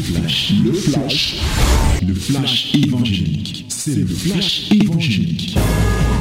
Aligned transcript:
flash, 0.00 0.52
le 0.64 0.72
flash, 0.72 1.40
le 2.06 2.14
flash 2.14 2.74
évangélique. 2.74 3.66
C'est 3.68 3.94
le 3.94 4.06
flash 4.06 4.70
évangélique. 4.72 5.58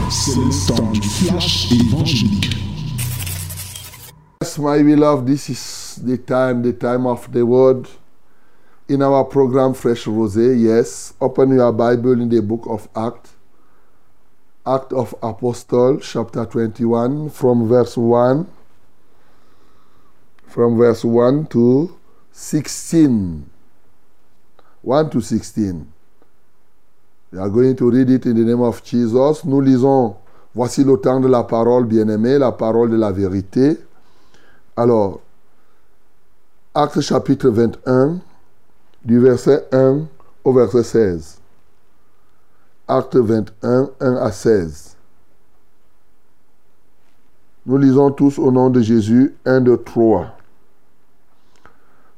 C'est 0.10 0.36
le 0.36 0.68
temps 0.68 0.92
du 0.92 1.02
flash 1.02 1.72
évangélique. 1.72 2.56
Yes, 4.42 4.58
my 4.58 4.84
beloved, 4.84 5.28
this 5.28 5.50
is 5.50 6.02
the 6.04 6.18
time, 6.18 6.62
the 6.62 6.74
time 6.74 7.06
of 7.06 7.32
the 7.32 7.46
word. 7.46 7.88
In 8.88 9.02
our 9.02 9.24
program 9.24 9.74
Fresh 9.74 10.06
Rosé, 10.06 10.60
yes, 10.60 11.14
open 11.22 11.56
your 11.56 11.72
Bible 11.72 12.20
in 12.20 12.30
the 12.30 12.42
book 12.42 12.66
of 12.68 12.88
Acts. 12.96 13.32
Act 14.66 14.94
of 14.94 15.16
Apostle, 15.24 16.00
chapter 16.00 16.46
21, 16.46 17.30
from 17.30 17.68
verse 17.68 17.96
1. 17.96 18.48
From 20.48 20.78
verse 20.78 21.06
1 21.06 21.48
to 21.48 21.98
16. 22.32 23.50
1 24.90 25.12
to 25.12 25.22
16. 25.22 25.86
We 27.32 27.38
are 27.38 27.50
going 27.50 27.76
to 27.76 27.92
read 27.92 28.10
it 28.10 28.26
in 28.26 28.36
the 28.36 28.44
name 28.44 28.62
of 28.62 28.84
Jesus. 28.84 29.46
Nous 29.46 29.62
lisons, 29.62 30.16
voici 30.56 30.84
le 30.84 30.98
temps 30.98 31.20
de 31.20 31.28
la 31.28 31.44
parole 31.44 31.86
bien-aimée, 31.86 32.40
la 32.40 32.52
parole 32.52 32.90
de 32.90 32.96
la 32.98 33.12
vérité. 33.12 33.78
Alors, 34.76 35.22
Acte 36.74 37.02
chapitre 37.02 37.50
21, 37.50 38.20
du 39.06 39.20
verset 39.20 39.68
1 39.72 40.08
au 40.44 40.54
verset 40.54 40.84
16. 40.84 41.40
Acte 42.88 43.16
21, 43.16 43.90
1 44.00 44.16
à 44.16 44.32
16. 44.32 44.96
Nous 47.68 47.78
lisons 47.78 48.10
tous 48.10 48.40
au 48.40 48.52
nom 48.52 48.72
de 48.72 48.82
Jésus, 48.82 49.36
1, 49.46 49.62
2, 49.62 49.78
3. 49.84 50.36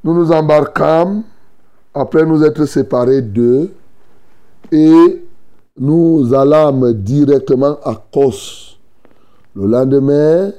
Nous 0.05 0.13
nous 0.13 0.31
embarquâmes 0.31 1.23
après 1.94 2.26
nous 2.26 2.44
être 2.44 2.66
séparés 2.66 3.22
d'eux 3.22 3.72
et 4.72 5.25
nous 5.78 6.33
allâmes 6.33 6.94
directement 6.94 7.78
à 7.83 8.02
Kos. 8.11 8.78
Le 9.56 9.66
lendemain, 9.66 10.52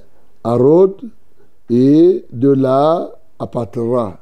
à 0.44 0.54
Rhodes 0.54 1.08
et 1.70 2.24
de 2.30 2.50
là 2.50 3.10
à 3.38 3.46
Patra. 3.46 4.18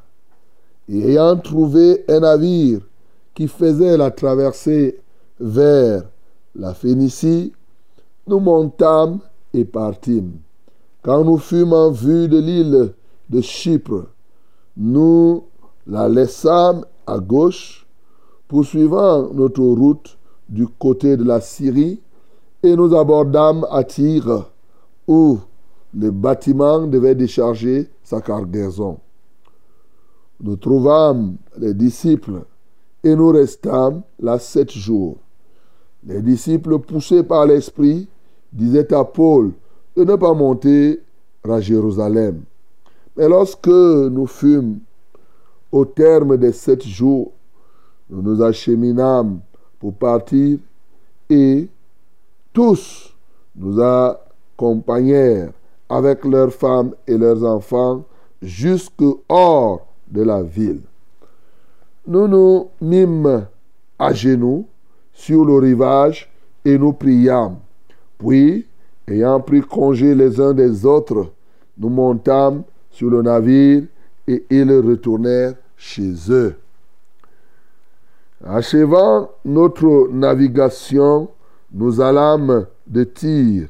Et 0.89 1.11
ayant 1.11 1.37
trouvé 1.37 2.05
un 2.09 2.21
navire 2.21 2.81
qui 3.35 3.49
faisait 3.49 3.97
la 3.97 4.11
traversée 4.11 5.01
vers 5.39 6.03
la 6.55 6.75
Phénicie, 6.75 7.53
nous 8.27 8.41
montâmes 8.41 9.21
et 9.55 9.65
partîmes. 9.65 10.33
Quand 11.03 11.25
nous 11.25 11.39
fûmes 11.39 11.73
en 11.73 11.91
vue 11.91 12.29
de 12.29 12.39
l'île 12.39 12.93
de 13.31 13.41
Chypre, 13.41 14.07
nous 14.77 15.45
la 15.87 16.09
laissâmes 16.09 16.85
gauche, 17.19 17.87
poursuivant 18.49 19.33
notre 19.33 19.63
route 19.63 20.19
du 20.49 20.67
côté 20.67 21.17
de 21.17 21.25
la 21.25 21.41
Syrie, 21.41 22.01
et 22.63 22.77
nous 22.77 22.95
abordâmes 22.95 23.67
à 23.71 23.85
Tyr, 23.85 24.51
où 25.09 25.39
le 25.95 26.11
bâtiment 26.11 26.87
devait 26.87 27.15
décharger 27.15 27.89
sa 28.03 28.21
cargaison. 28.21 28.99
Nous 30.43 30.57
trouvâmes 30.57 31.37
les 31.59 31.75
disciples 31.75 32.45
et 33.03 33.15
nous 33.15 33.29
restâmes 33.29 34.03
là 34.21 34.39
sept 34.39 34.71
jours. 34.71 35.19
Les 36.07 36.23
disciples, 36.23 36.79
poussés 36.79 37.23
par 37.23 37.47
l'Esprit, 37.47 38.09
disaient 38.53 38.93
à 38.95 39.05
Paul 39.05 39.53
de 39.97 40.05
ne 40.05 40.17
pas 40.17 40.33
monter 40.33 41.01
à 41.49 41.61
Jérusalem. 41.61 42.43
Mais 43.17 43.29
lorsque 43.29 43.69
nous 43.69 44.27
fûmes 44.27 44.79
au 45.73 45.85
terme 45.85 46.37
des 46.37 46.53
sept 46.53 46.83
jours, 46.83 47.33
nous 48.09 48.23
nous 48.23 48.43
acheminâmes 48.43 49.41
pour 49.79 49.95
partir 49.95 50.59
et 51.29 51.69
tous 52.53 53.15
nous 53.55 53.81
accompagnèrent 53.81 55.53
avec 55.89 56.25
leurs 56.25 56.53
femmes 56.53 56.95
et 57.07 57.17
leurs 57.17 57.45
enfants 57.45 58.05
jusque 58.43 59.03
hors 59.29 59.87
de 60.11 60.23
la 60.23 60.43
ville. 60.43 60.81
Nous 62.07 62.27
nous 62.27 62.69
mîmes 62.81 63.47
à 63.99 64.13
genoux 64.13 64.67
sur 65.13 65.45
le 65.45 65.55
rivage 65.55 66.31
et 66.65 66.79
nous 66.79 66.93
priâmes. 66.93 67.57
Puis, 68.19 68.67
ayant 69.07 69.41
pris 69.41 69.61
congé 69.61 70.15
les 70.15 70.41
uns 70.41 70.53
des 70.53 70.85
autres, 70.85 71.33
nous 71.79 71.89
montâmes 71.89 72.63
sur 72.91 73.11
le 73.11 73.23
navire 73.23 73.85
et 74.31 74.47
ils 74.49 74.71
retournèrent 74.73 75.55
chez 75.77 76.13
eux. 76.29 76.55
Achevant 78.45 79.31
notre 79.45 80.09
navigation, 80.13 81.29
nous 81.73 82.01
allâmes 82.01 82.67
de 82.87 83.05
Tyr 83.05 83.69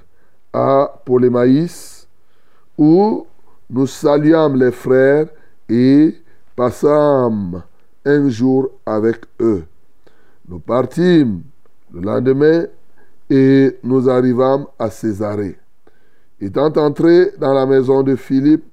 à 0.52 1.00
Polémaïs, 1.04 2.06
où 2.76 3.26
nous 3.70 3.86
saluâmes 3.86 4.56
les 4.56 4.70
frères 4.70 5.28
et 5.68 6.14
passâmes 6.54 7.62
un 8.04 8.28
jour 8.28 8.70
avec 8.84 9.24
eux. 9.40 9.64
Nous 10.46 10.58
partîmes 10.58 11.42
le 11.92 12.00
lendemain 12.02 12.66
et 13.30 13.78
nous 13.82 14.08
arrivâmes 14.10 14.66
à 14.78 14.90
Césarée. 14.90 15.56
Étant 16.40 16.72
entrés 16.76 17.32
dans 17.38 17.54
la 17.54 17.66
maison 17.66 18.02
de 18.02 18.16
Philippe, 18.16 18.64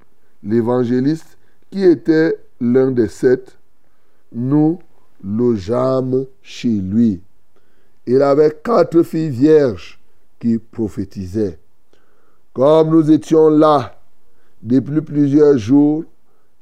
l'évangéliste, 0.44 1.37
qui 1.70 1.84
était 1.84 2.38
l'un 2.60 2.92
des 2.92 3.08
sept, 3.08 3.58
nous 4.32 4.80
logeâmes 5.24 6.26
chez 6.42 6.70
lui. 6.70 7.22
Il 8.06 8.22
avait 8.22 8.58
quatre 8.64 9.04
filles 9.04 9.30
vierges 9.30 10.00
qui 10.40 10.58
prophétisaient. 10.58 11.60
Comme 12.54 12.90
nous 12.90 13.12
étions 13.12 13.50
là 13.50 14.00
depuis 14.62 15.02
plusieurs 15.02 15.58
jours, 15.58 16.06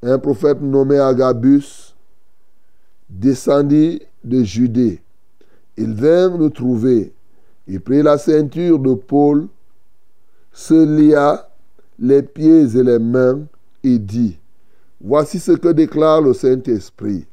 un 0.01 0.19
prophète 0.19 0.61
nommé 0.61 0.97
Agabus 0.97 1.95
descendit 3.09 4.01
de 4.23 4.43
Judée. 4.43 5.01
Il 5.77 5.93
vint 5.93 6.29
nous 6.29 6.49
trouver. 6.49 7.13
Il 7.67 7.81
prit 7.81 8.03
la 8.03 8.17
ceinture 8.17 8.79
de 8.79 8.93
Paul, 8.93 9.47
se 10.51 10.73
lia 10.73 11.49
les 11.97 12.21
pieds 12.21 12.77
et 12.77 12.83
les 12.83 12.99
mains 12.99 13.45
et 13.83 13.97
dit, 13.97 14.37
Voici 15.01 15.39
ce 15.39 15.51
que 15.51 15.69
déclare 15.69 16.21
le 16.21 16.33
Saint-Esprit. 16.33 17.25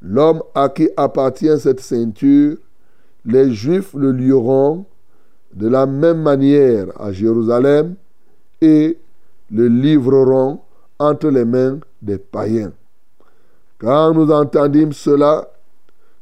L'homme 0.00 0.42
à 0.54 0.68
qui 0.68 0.88
appartient 0.96 1.58
cette 1.60 1.80
ceinture, 1.80 2.56
les 3.24 3.52
Juifs 3.52 3.94
le 3.94 4.12
lieront 4.12 4.86
de 5.54 5.68
la 5.68 5.86
même 5.86 6.22
manière 6.22 6.88
à 7.00 7.12
Jérusalem 7.12 7.94
et 8.60 8.98
le 9.50 9.68
livreront 9.68 10.60
entre 10.98 11.28
les 11.28 11.44
mains 11.44 11.78
des 12.00 12.18
païens. 12.18 12.72
Quand 13.78 14.14
nous 14.14 14.30
entendîmes 14.30 14.92
cela, 14.92 15.48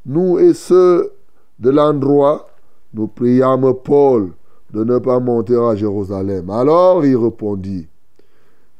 nous 0.05 0.37
et 0.39 0.53
ceux 0.53 1.11
de 1.59 1.69
l'endroit, 1.69 2.49
nous 2.93 3.07
priâmes 3.07 3.73
Paul 3.83 4.31
de 4.71 4.83
ne 4.83 4.97
pas 4.99 5.19
monter 5.19 5.55
à 5.55 5.75
Jérusalem. 5.75 6.49
Alors 6.49 7.05
il 7.05 7.15
répondit, 7.15 7.87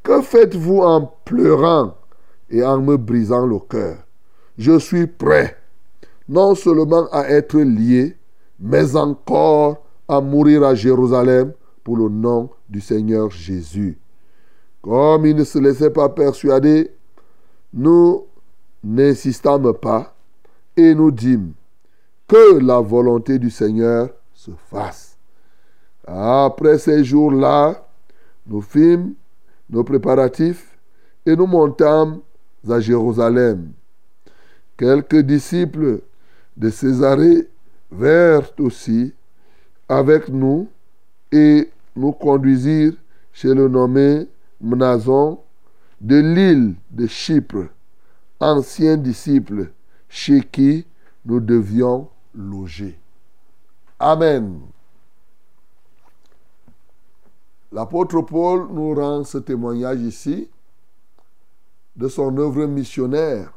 Que 0.02 0.20
faites-vous 0.20 0.80
en 0.80 1.12
pleurant 1.24 1.94
et 2.50 2.64
en 2.64 2.80
me 2.80 2.96
brisant 2.96 3.46
le 3.46 3.58
cœur? 3.60 3.98
Je 4.58 4.78
suis 4.78 5.06
prêt, 5.06 5.56
non 6.28 6.54
seulement 6.54 7.08
à 7.12 7.28
être 7.28 7.58
lié, 7.58 8.16
mais 8.58 8.96
encore 8.96 9.84
à 10.08 10.20
mourir 10.20 10.64
à 10.64 10.74
Jérusalem 10.74 11.52
pour 11.84 11.96
le 11.96 12.08
nom 12.08 12.50
du 12.68 12.80
Seigneur 12.80 13.30
Jésus. 13.30 13.98
Comme 14.82 15.26
il 15.26 15.36
ne 15.36 15.44
se 15.44 15.58
laissait 15.58 15.90
pas 15.90 16.08
persuader, 16.08 16.90
nous 17.72 18.26
n'insistâmes 18.82 19.72
pas 19.74 20.14
et 20.76 20.94
nous 20.94 21.10
dîmes 21.10 21.52
que 22.26 22.58
la 22.58 22.80
volonté 22.80 23.38
du 23.38 23.50
Seigneur 23.50 24.10
se 24.34 24.50
fasse. 24.70 25.16
Après 26.06 26.78
ces 26.78 27.04
jours-là, 27.04 27.86
nous 28.46 28.60
fîmes 28.60 29.14
nos 29.72 29.82
préparatifs 29.82 30.78
et 31.26 31.34
nous 31.34 31.46
montâmes 31.46 32.20
à 32.68 32.78
Jérusalem. 32.78 33.72
Quelques 34.76 35.20
disciples 35.20 36.02
de 36.56 36.70
Césarée 36.70 37.48
vinrent 37.90 38.52
aussi 38.60 39.14
avec 39.88 40.28
nous 40.28 40.68
et 41.32 41.70
nous 41.96 42.12
conduisirent 42.12 42.94
chez 43.32 43.54
le 43.54 43.68
nommé 43.68 44.28
Mnason 44.60 45.40
de 46.00 46.16
l'île 46.16 46.74
de 46.90 47.06
Chypre, 47.06 47.68
ancien 48.40 48.96
disciple 48.96 49.70
chez 50.08 50.40
qui 50.40 50.86
nous 51.24 51.40
devions 51.40 52.08
loger. 52.34 52.98
Amen. 53.98 54.60
L'apôtre 57.72 58.20
Paul 58.20 58.68
nous 58.70 58.94
rend 58.94 59.24
ce 59.24 59.38
témoignage 59.38 60.00
ici 60.00 60.50
de 61.96 62.06
son 62.08 62.36
œuvre 62.36 62.66
missionnaire 62.66 63.52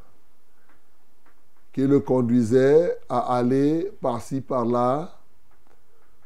qui 1.73 1.81
le 1.85 1.99
conduisait 1.99 2.97
à 3.09 3.35
aller 3.35 3.91
par-ci, 3.99 4.39
par-là, 4.39 5.13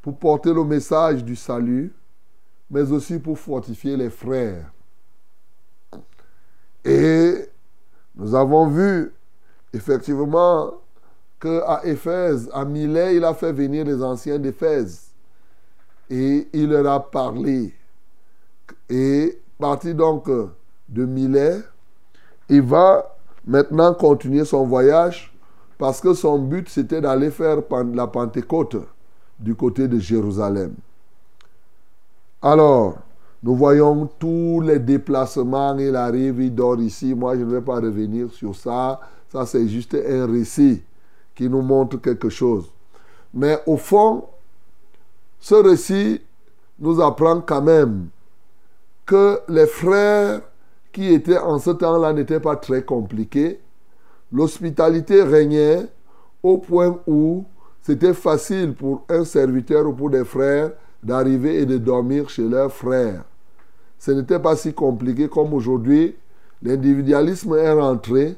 pour 0.04 0.18
porter 0.18 0.54
le 0.54 0.64
message 0.64 1.24
du 1.24 1.36
salut, 1.36 1.92
mais 2.70 2.92
aussi 2.92 3.18
pour 3.18 3.40
fortifier 3.40 3.98
les 3.98 4.12
frères. 4.12 4.72
Et 6.86 7.50
nous 8.16 8.36
avons 8.36 8.68
vu 8.68 9.12
effectivement 9.74 10.74
qu'à 11.40 11.82
Éphèse, 11.84 12.50
à 12.54 12.64
Milet, 12.66 13.16
il 13.16 13.24
a 13.24 13.34
fait 13.34 13.52
venir 13.52 13.86
les 13.86 14.04
anciens 14.04 14.38
d'Éphèse. 14.38 15.08
Et 16.12 16.48
il 16.54 16.70
leur 16.70 16.86
a 16.88 17.00
parlé. 17.00 17.74
Et 18.90 19.40
parti 19.58 19.94
donc 19.94 20.30
de 20.90 21.06
Milet, 21.06 21.60
il 22.50 22.62
va 22.62 23.16
maintenant 23.46 23.94
continuer 23.94 24.46
son 24.46 24.66
voyage 24.66 25.34
parce 25.78 26.02
que 26.02 26.14
son 26.14 26.40
but 26.40 26.68
c'était 26.70 27.02
d'aller 27.02 27.32
faire 27.32 27.58
la 27.94 28.08
Pentecôte 28.08 28.78
du 29.40 29.56
côté 29.56 29.88
de 29.88 30.00
Jérusalem. 30.00 30.74
Alors, 32.42 32.98
nous 33.42 33.56
voyons 33.56 34.10
tous 34.20 34.62
les 34.62 34.80
déplacements. 34.80 35.78
Il 35.78 35.96
arrive, 35.96 36.42
il 36.42 36.54
dort 36.54 36.80
ici. 36.80 37.14
Moi, 37.14 37.36
je 37.38 37.44
ne 37.44 37.52
vais 37.52 37.62
pas 37.62 37.76
revenir 37.76 38.32
sur 38.32 38.56
ça. 38.56 39.00
Ça, 39.32 39.46
c'est 39.46 39.68
juste 39.68 39.96
un 39.96 40.26
récit 40.26 40.82
qui 41.36 41.50
nous 41.50 41.62
montre 41.62 41.98
quelque 41.98 42.30
chose. 42.30 42.70
Mais 43.34 43.60
au 43.66 43.78
fond, 43.78 44.26
ce 45.40 45.56
récit 45.56 46.22
nous 46.80 47.02
apprend 47.02 47.40
quand 47.42 47.62
même 47.62 48.08
que 49.10 49.40
les 49.48 49.66
frères 49.66 50.42
qui 50.92 51.12
étaient 51.12 51.40
en 51.40 51.58
ce 51.58 51.72
temps-là 51.72 52.14
n'étaient 52.14 52.40
pas 52.40 52.56
très 52.56 52.84
compliqués. 52.84 53.60
L'hospitalité 54.32 55.24
régnait 55.24 55.88
au 56.44 56.60
point 56.60 57.00
où 57.08 57.44
c'était 57.82 58.14
facile 58.14 58.76
pour 58.76 59.06
un 59.10 59.26
serviteur 59.26 59.88
ou 59.88 59.94
pour 59.94 60.12
des 60.12 60.24
frères 60.24 60.74
d'arriver 61.02 61.60
et 61.60 61.66
de 61.66 61.80
dormir 61.80 62.30
chez 62.30 62.48
leurs 62.48 62.72
frères. 62.72 63.24
Ce 63.98 64.12
n'était 64.12 64.38
pas 64.38 64.56
si 64.56 64.76
compliqué 64.76 65.28
comme 65.28 65.56
aujourd'hui. 65.56 66.16
L'individualisme 66.62 67.56
est 67.56 67.72
rentré 67.72 68.36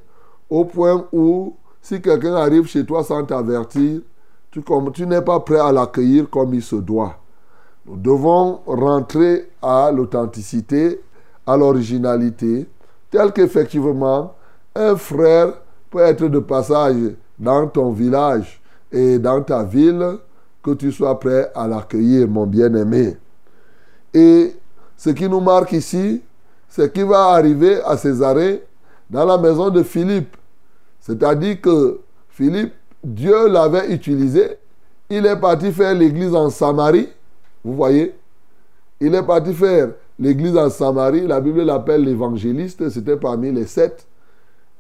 au 0.50 0.64
point 0.64 1.06
où 1.12 1.54
si 1.82 2.02
quelqu'un 2.02 2.36
arrive 2.36 2.66
chez 2.68 2.86
toi 2.86 3.04
sans 3.04 3.26
t'avertir, 3.26 4.00
tu, 4.52 4.62
n'es 5.06 5.22
pas 5.22 5.42
prêt 5.42 5.60
à 5.60 5.74
l'accueillir 5.74 6.30
comme 6.30 6.54
il 6.54 6.64
se 6.64 6.78
doit. 6.78 7.21
Nous 7.86 7.98
devons 7.98 8.62
rentrer 8.66 9.50
à 9.62 9.92
l'authenticité, 9.92 11.02
à 11.46 11.58
l'originalité, 11.58 12.68
tel 13.10 13.32
qu'effectivement, 13.32 14.36
un 14.76 14.96
frère 14.96 15.54
peut 15.90 16.00
être 16.00 16.28
de 16.28 16.40
passage 16.40 16.96
dans 17.38 17.68
ton 17.68 17.92
village 17.92 18.62
et 18.92 19.20
dans 19.20 19.42
ta 19.42 19.64
ville, 19.64 20.18
que 20.64 20.72
tu 20.72 20.92
sois 20.92 21.20
prêt 21.20 21.52
à 21.56 21.68
l'accueillir, 21.68 22.28
mon 22.28 22.46
bien-aimé. 22.46 23.18
Et 24.14 24.54
ce 24.96 25.10
qui 25.10 25.28
nous 25.28 25.40
marque 25.40 25.72
ici, 25.72 26.22
c'est 26.70 26.94
qu'il 26.94 27.06
va 27.06 27.30
arriver 27.30 27.82
à 27.84 27.98
Césarée 27.98 28.64
dans 29.10 29.26
la 29.26 29.38
maison 29.38 29.70
de 29.70 29.82
Philippe. 29.84 30.38
C'est-à-dire 31.00 31.60
que 31.60 32.00
Philippe, 32.30 32.74
Dieu 33.04 33.48
l'avait 33.48 33.92
utilisé. 33.92 34.58
Il 35.10 35.26
est 35.26 35.40
parti 35.40 35.72
faire 35.72 35.96
l'église 35.96 36.36
en 36.36 36.50
Samarie. 36.50 37.10
Vous 37.64 37.76
voyez? 37.76 38.16
Il 39.00 39.16
est 39.16 39.24
parti 39.24 39.54
faire 39.54 39.90
l'église 40.20 40.56
en 40.58 40.70
Samarie. 40.70 41.28
La 41.28 41.42
Bible 41.42 41.64
l'appelle 41.64 42.04
l'évangéliste. 42.04 42.90
C'était 42.90 43.18
parmi 43.18 43.52
les 43.52 43.66
sept. 43.66 44.06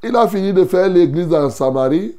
Il 0.03 0.15
a 0.15 0.27
fini 0.27 0.53
de 0.53 0.63
faire 0.65 0.89
l'église 0.89 1.33
en 1.33 1.49
Samarie. 1.49 2.15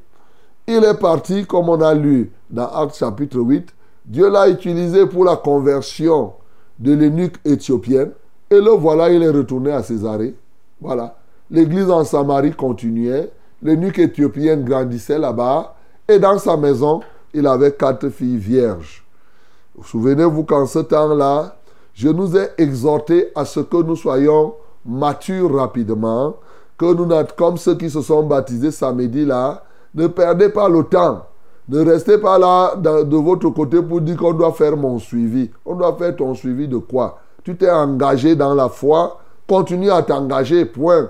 Il 0.66 0.84
est 0.84 0.98
parti, 0.98 1.44
comme 1.44 1.68
on 1.68 1.80
a 1.80 1.94
lu 1.94 2.30
dans 2.50 2.68
Actes 2.68 2.96
chapitre 2.96 3.38
8. 3.38 3.68
Dieu 4.04 4.30
l'a 4.30 4.48
utilisé 4.48 5.06
pour 5.06 5.24
la 5.24 5.36
conversion 5.36 6.32
de 6.78 6.92
l'eunuque 6.92 7.36
éthiopienne. 7.44 8.12
Et 8.50 8.60
le 8.60 8.70
voilà, 8.70 9.10
il 9.10 9.22
est 9.22 9.30
retourné 9.30 9.72
à 9.72 9.82
Césarée. 9.82 10.34
Voilà. 10.80 11.16
L'église 11.50 11.90
en 11.90 12.04
Samarie 12.04 12.52
continuait. 12.52 13.30
L'eunuque 13.62 13.98
éthiopienne 13.98 14.64
grandissait 14.64 15.18
là-bas. 15.18 15.74
Et 16.08 16.18
dans 16.18 16.38
sa 16.38 16.56
maison, 16.56 17.00
il 17.32 17.46
avait 17.46 17.72
quatre 17.72 18.08
filles 18.08 18.38
vierges. 18.38 19.01
Souvenez-vous 19.80 20.44
qu'en 20.44 20.66
ce 20.66 20.80
temps-là, 20.80 21.56
je 21.94 22.08
nous 22.08 22.36
ai 22.36 22.48
exhortés 22.58 23.28
à 23.34 23.44
ce 23.44 23.60
que 23.60 23.82
nous 23.82 23.96
soyons 23.96 24.54
matures 24.84 25.54
rapidement, 25.54 26.34
que 26.76 26.92
nous, 26.92 27.08
comme 27.36 27.56
ceux 27.56 27.76
qui 27.76 27.88
se 27.88 28.02
sont 28.02 28.22
baptisés 28.22 28.70
samedi 28.70 29.24
là, 29.24 29.62
ne 29.94 30.06
perdez 30.06 30.48
pas 30.48 30.68
le 30.68 30.82
temps. 30.84 31.26
Ne 31.68 31.80
restez 31.84 32.18
pas 32.18 32.38
là 32.38 32.74
de 32.76 33.16
votre 33.16 33.48
côté 33.50 33.80
pour 33.80 34.00
dire 34.00 34.16
qu'on 34.16 34.32
doit 34.32 34.52
faire 34.52 34.76
mon 34.76 34.98
suivi. 34.98 35.50
On 35.64 35.74
doit 35.74 35.96
faire 35.96 36.16
ton 36.16 36.34
suivi 36.34 36.66
de 36.66 36.78
quoi? 36.78 37.18
Tu 37.44 37.56
t'es 37.56 37.70
engagé 37.70 38.34
dans 38.34 38.54
la 38.54 38.68
foi, 38.68 39.18
continue 39.48 39.90
à 39.90 40.02
t'engager, 40.02 40.64
point. 40.64 41.08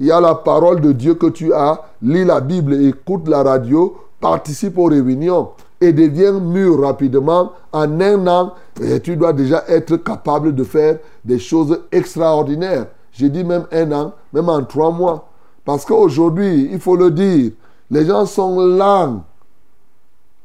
Il 0.00 0.06
y 0.06 0.12
a 0.12 0.20
la 0.20 0.34
parole 0.34 0.80
de 0.80 0.92
Dieu 0.92 1.14
que 1.14 1.26
tu 1.26 1.52
as, 1.52 1.80
lis 2.02 2.24
la 2.24 2.40
Bible, 2.40 2.74
écoute 2.74 3.28
la 3.28 3.42
radio, 3.42 3.96
participe 4.20 4.76
aux 4.78 4.86
réunions 4.86 5.50
et 5.82 5.92
deviens 5.92 6.38
mûr 6.38 6.80
rapidement. 6.80 7.52
En 7.72 8.00
un 8.00 8.26
an, 8.28 8.52
et 8.80 9.00
tu 9.00 9.16
dois 9.16 9.32
déjà 9.32 9.64
être 9.66 9.96
capable 9.96 10.54
de 10.54 10.62
faire 10.62 10.98
des 11.24 11.40
choses 11.40 11.80
extraordinaires. 11.90 12.86
J'ai 13.10 13.28
dit 13.28 13.42
même 13.42 13.66
un 13.72 13.90
an, 13.92 14.12
même 14.32 14.48
en 14.48 14.62
trois 14.62 14.92
mois. 14.92 15.28
Parce 15.64 15.84
qu'aujourd'hui, 15.84 16.68
il 16.70 16.78
faut 16.78 16.96
le 16.96 17.10
dire, 17.10 17.52
les 17.90 18.06
gens 18.06 18.26
sont 18.26 18.60
lents 18.60 19.24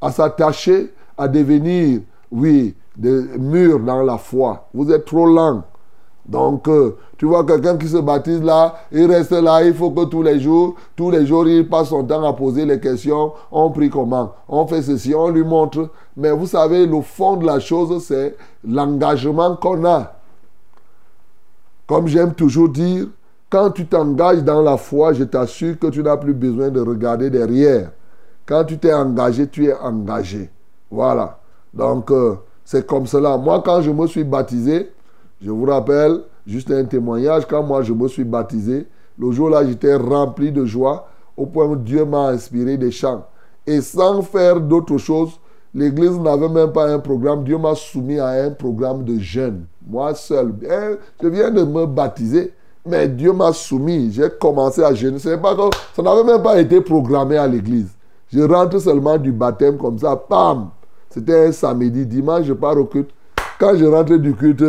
à 0.01 0.11
s'attacher, 0.11 0.91
à 1.17 1.27
devenir, 1.27 2.01
oui, 2.31 2.75
des 2.95 3.37
murs 3.37 3.79
dans 3.79 4.01
la 4.01 4.17
foi. 4.17 4.67
Vous 4.73 4.91
êtes 4.91 5.05
trop 5.05 5.27
lents. 5.27 5.63
Donc, 6.27 6.67
euh, 6.67 6.97
tu 7.17 7.25
vois 7.25 7.45
quelqu'un 7.45 7.77
qui 7.77 7.87
se 7.87 7.97
baptise 7.97 8.43
là, 8.43 8.75
il 8.91 9.09
reste 9.09 9.31
là, 9.31 9.63
il 9.63 9.73
faut 9.73 9.91
que 9.91 10.03
tous 10.05 10.21
les 10.21 10.39
jours, 10.39 10.75
tous 10.95 11.09
les 11.09 11.25
jours, 11.25 11.47
il 11.47 11.67
passe 11.69 11.89
son 11.89 12.03
temps 12.03 12.23
à 12.23 12.33
poser 12.33 12.65
les 12.65 12.79
questions. 12.79 13.31
On 13.51 13.69
prie 13.71 13.89
comment? 13.89 14.33
On 14.49 14.67
fait 14.67 14.81
ceci, 14.81 15.15
on 15.15 15.29
lui 15.29 15.43
montre. 15.43 15.89
Mais 16.17 16.31
vous 16.31 16.47
savez, 16.47 16.85
le 16.85 17.01
fond 17.01 17.37
de 17.37 17.45
la 17.45 17.59
chose, 17.59 18.03
c'est 18.03 18.35
l'engagement 18.67 19.55
qu'on 19.55 19.85
a. 19.85 20.13
Comme 21.87 22.07
j'aime 22.07 22.33
toujours 22.33 22.67
dire, 22.67 23.07
quand 23.49 23.71
tu 23.71 23.85
t'engages 23.85 24.43
dans 24.43 24.61
la 24.61 24.75
foi, 24.75 25.13
je 25.13 25.23
t'assure 25.23 25.79
que 25.79 25.87
tu 25.87 26.03
n'as 26.03 26.17
plus 26.17 26.33
besoin 26.33 26.69
de 26.69 26.81
regarder 26.81 27.29
derrière. 27.29 27.91
Quand 28.45 28.65
tu 28.65 28.77
t'es 28.77 28.93
engagé, 28.93 29.47
tu 29.47 29.67
es 29.67 29.73
engagé. 29.73 30.49
Voilà. 30.91 31.39
Donc, 31.73 32.11
euh, 32.11 32.35
c'est 32.65 32.85
comme 32.85 33.07
cela. 33.07 33.37
Moi, 33.37 33.61
quand 33.65 33.79
je 33.81 33.91
me 33.91 34.05
suis 34.07 34.25
baptisé, 34.25 34.91
je 35.41 35.51
vous 35.51 35.65
rappelle, 35.65 36.21
juste 36.45 36.71
un 36.71 36.85
témoignage, 36.85 37.45
quand 37.47 37.63
moi 37.63 37.81
je 37.81 37.93
me 37.93 38.07
suis 38.07 38.23
baptisé, 38.23 38.87
le 39.19 39.31
jour-là, 39.31 39.65
j'étais 39.65 39.95
rempli 39.95 40.51
de 40.51 40.65
joie 40.65 41.07
au 41.35 41.45
point 41.45 41.65
où 41.65 41.75
Dieu 41.75 42.05
m'a 42.05 42.29
inspiré 42.29 42.77
des 42.77 42.91
chants. 42.91 43.25
Et 43.65 43.81
sans 43.81 44.21
faire 44.21 44.61
d'autre 44.61 44.97
chose, 44.97 45.39
l'église 45.73 46.17
n'avait 46.19 46.49
même 46.49 46.71
pas 46.71 46.87
un 46.91 46.99
programme. 46.99 47.43
Dieu 47.43 47.57
m'a 47.57 47.75
soumis 47.75 48.19
à 48.19 48.29
un 48.29 48.51
programme 48.51 49.03
de 49.03 49.19
jeûne. 49.19 49.65
Moi 49.87 50.13
seul. 50.15 50.53
Je 51.21 51.27
viens 51.27 51.51
de 51.51 51.63
me 51.63 51.85
baptiser. 51.85 52.53
Mais 52.85 53.07
Dieu 53.07 53.33
m'a 53.33 53.51
soumis. 53.51 54.11
J'ai 54.13 54.29
commencé 54.39 54.81
à 54.81 54.93
jeûner. 54.93 55.19
Ça 55.19 55.35
n'avait 55.37 56.23
même 56.23 56.41
pas 56.41 56.59
été 56.59 56.79
programmé 56.79 57.37
à 57.37 57.47
l'église. 57.47 57.89
Je 58.31 58.41
rentre 58.41 58.79
seulement 58.79 59.17
du 59.17 59.31
baptême 59.31 59.77
comme 59.77 59.99
ça. 59.99 60.15
Pam! 60.15 60.69
C'était 61.09 61.47
un 61.47 61.51
samedi. 61.51 62.05
Dimanche, 62.05 62.45
je 62.45 62.53
pars 62.53 62.77
au 62.77 62.85
culte. 62.85 63.09
Quand 63.59 63.75
je 63.75 63.85
rentre 63.85 64.15
du 64.15 64.33
culte, 64.33 64.63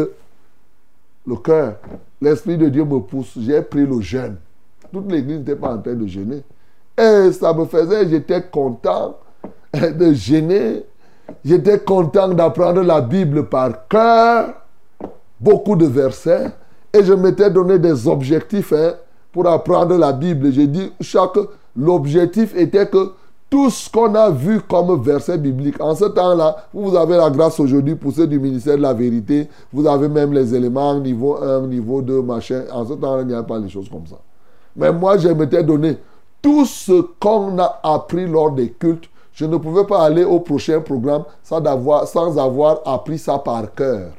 le 1.28 1.36
cœur, 1.36 1.74
l'Esprit 2.20 2.56
de 2.56 2.68
Dieu 2.68 2.84
me 2.84 3.00
pousse. 3.00 3.34
J'ai 3.38 3.60
pris 3.62 3.86
le 3.86 4.00
jeûne. 4.00 4.36
Toute 4.92 5.10
l'église 5.10 5.38
n'était 5.38 5.56
pas 5.56 5.74
en 5.74 5.78
train 5.78 5.94
de 5.94 6.06
jeûner. 6.06 6.42
Et 6.96 7.32
ça 7.32 7.52
me 7.52 7.66
faisait, 7.66 8.08
j'étais 8.08 8.42
content 8.50 9.18
de 9.74 10.12
jeûner. 10.12 10.84
J'étais 11.44 11.78
content 11.78 12.28
d'apprendre 12.28 12.82
la 12.82 13.02
Bible 13.02 13.46
par 13.48 13.86
cœur. 13.88 14.54
Beaucoup 15.38 15.76
de 15.76 15.86
versets. 15.86 16.50
Et 16.92 17.04
je 17.04 17.12
m'étais 17.12 17.50
donné 17.50 17.78
des 17.78 18.08
objectifs 18.08 18.72
hein, 18.72 18.94
pour 19.30 19.46
apprendre 19.46 19.96
la 19.98 20.12
Bible. 20.12 20.50
J'ai 20.50 20.66
dit, 20.66 20.90
chaque, 21.00 21.38
l'objectif 21.76 22.56
était 22.56 22.88
que 22.88 23.12
tout 23.50 23.70
ce 23.70 23.88
qu'on 23.90 24.14
a 24.14 24.30
vu 24.30 24.60
comme 24.60 25.00
verset 25.02 25.38
biblique, 25.38 25.80
en 25.80 25.94
ce 25.94 26.04
temps-là, 26.04 26.68
vous 26.72 26.94
avez 26.94 27.16
la 27.16 27.30
grâce 27.30 27.58
aujourd'hui 27.58 27.94
pour 27.94 28.12
ceux 28.12 28.26
du 28.26 28.38
ministère 28.38 28.76
de 28.76 28.82
la 28.82 28.92
vérité, 28.92 29.48
vous 29.72 29.86
avez 29.86 30.08
même 30.08 30.32
les 30.32 30.54
éléments 30.54 30.98
niveau 31.00 31.42
1, 31.42 31.62
niveau 31.62 32.02
2, 32.02 32.20
machin. 32.20 32.64
En 32.72 32.84
ce 32.84 32.92
temps-là, 32.92 33.22
il 33.22 33.28
n'y 33.28 33.34
a 33.34 33.42
pas 33.42 33.58
les 33.58 33.70
choses 33.70 33.88
comme 33.88 34.06
ça. 34.06 34.16
Mais 34.76 34.92
moi, 34.92 35.16
je 35.16 35.28
m'étais 35.28 35.64
donné 35.64 35.96
tout 36.42 36.66
ce 36.66 37.06
qu'on 37.18 37.58
a 37.58 37.80
appris 37.82 38.26
lors 38.26 38.52
des 38.52 38.70
cultes. 38.70 39.08
Je 39.32 39.46
ne 39.46 39.56
pouvais 39.56 39.84
pas 39.84 40.02
aller 40.02 40.24
au 40.24 40.40
prochain 40.40 40.80
programme 40.80 41.24
sans 41.42 41.64
avoir, 41.64 42.06
sans 42.06 42.38
avoir 42.38 42.80
appris 42.84 43.18
ça 43.18 43.38
par 43.38 43.72
cœur. 43.74 44.10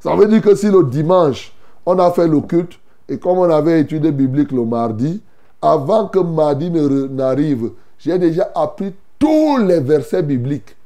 Ça 0.00 0.14
veut 0.14 0.26
dire 0.26 0.42
que 0.42 0.54
si 0.54 0.66
le 0.66 0.84
dimanche, 0.84 1.54
on 1.86 1.98
a 1.98 2.10
fait 2.10 2.28
le 2.28 2.40
culte, 2.40 2.78
et 3.08 3.18
comme 3.18 3.38
on 3.38 3.50
avait 3.50 3.80
étudié 3.80 4.12
biblique 4.12 4.52
le 4.52 4.64
mardi, 4.64 5.22
avant 5.62 6.06
que 6.08 6.18
mardi 6.18 6.70
n'arrive, 6.70 7.70
j'ai 8.04 8.18
déjà 8.18 8.50
appris 8.54 8.92
tous 9.18 9.56
les 9.56 9.80
versets 9.80 10.22
bibliques 10.22 10.76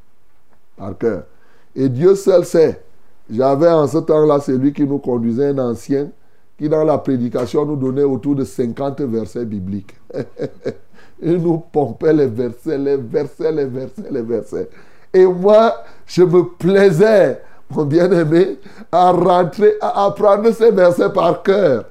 par 0.76 0.96
cœur. 0.96 1.24
Et 1.74 1.88
Dieu 1.88 2.14
seul 2.14 2.44
sait. 2.44 2.80
J'avais 3.28 3.68
en 3.68 3.88
ce 3.88 3.98
temps-là 3.98 4.38
celui 4.40 4.72
qui 4.72 4.84
nous 4.84 4.98
conduisait, 4.98 5.48
un 5.48 5.58
ancien, 5.58 6.10
qui 6.56 6.68
dans 6.68 6.84
la 6.84 6.96
prédication 6.98 7.66
nous 7.66 7.76
donnait 7.76 8.04
autour 8.04 8.36
de 8.36 8.44
50 8.44 9.00
versets 9.02 9.44
bibliques. 9.44 9.94
Il 11.20 11.38
nous 11.38 11.58
pompait 11.58 12.12
les 12.12 12.28
versets, 12.28 12.78
les 12.78 12.96
versets, 12.96 13.50
les 13.50 13.66
versets, 13.66 14.10
les 14.10 14.22
versets. 14.22 14.68
Et 15.12 15.26
moi, 15.26 15.74
je 16.06 16.22
me 16.22 16.44
plaisais, 16.44 17.40
mon 17.70 17.84
bien-aimé, 17.84 18.58
à 18.90 19.12
rentrer, 19.12 19.74
à 19.80 20.06
apprendre 20.06 20.50
ces 20.52 20.70
versets 20.70 21.10
par 21.10 21.42
cœur. 21.42 21.84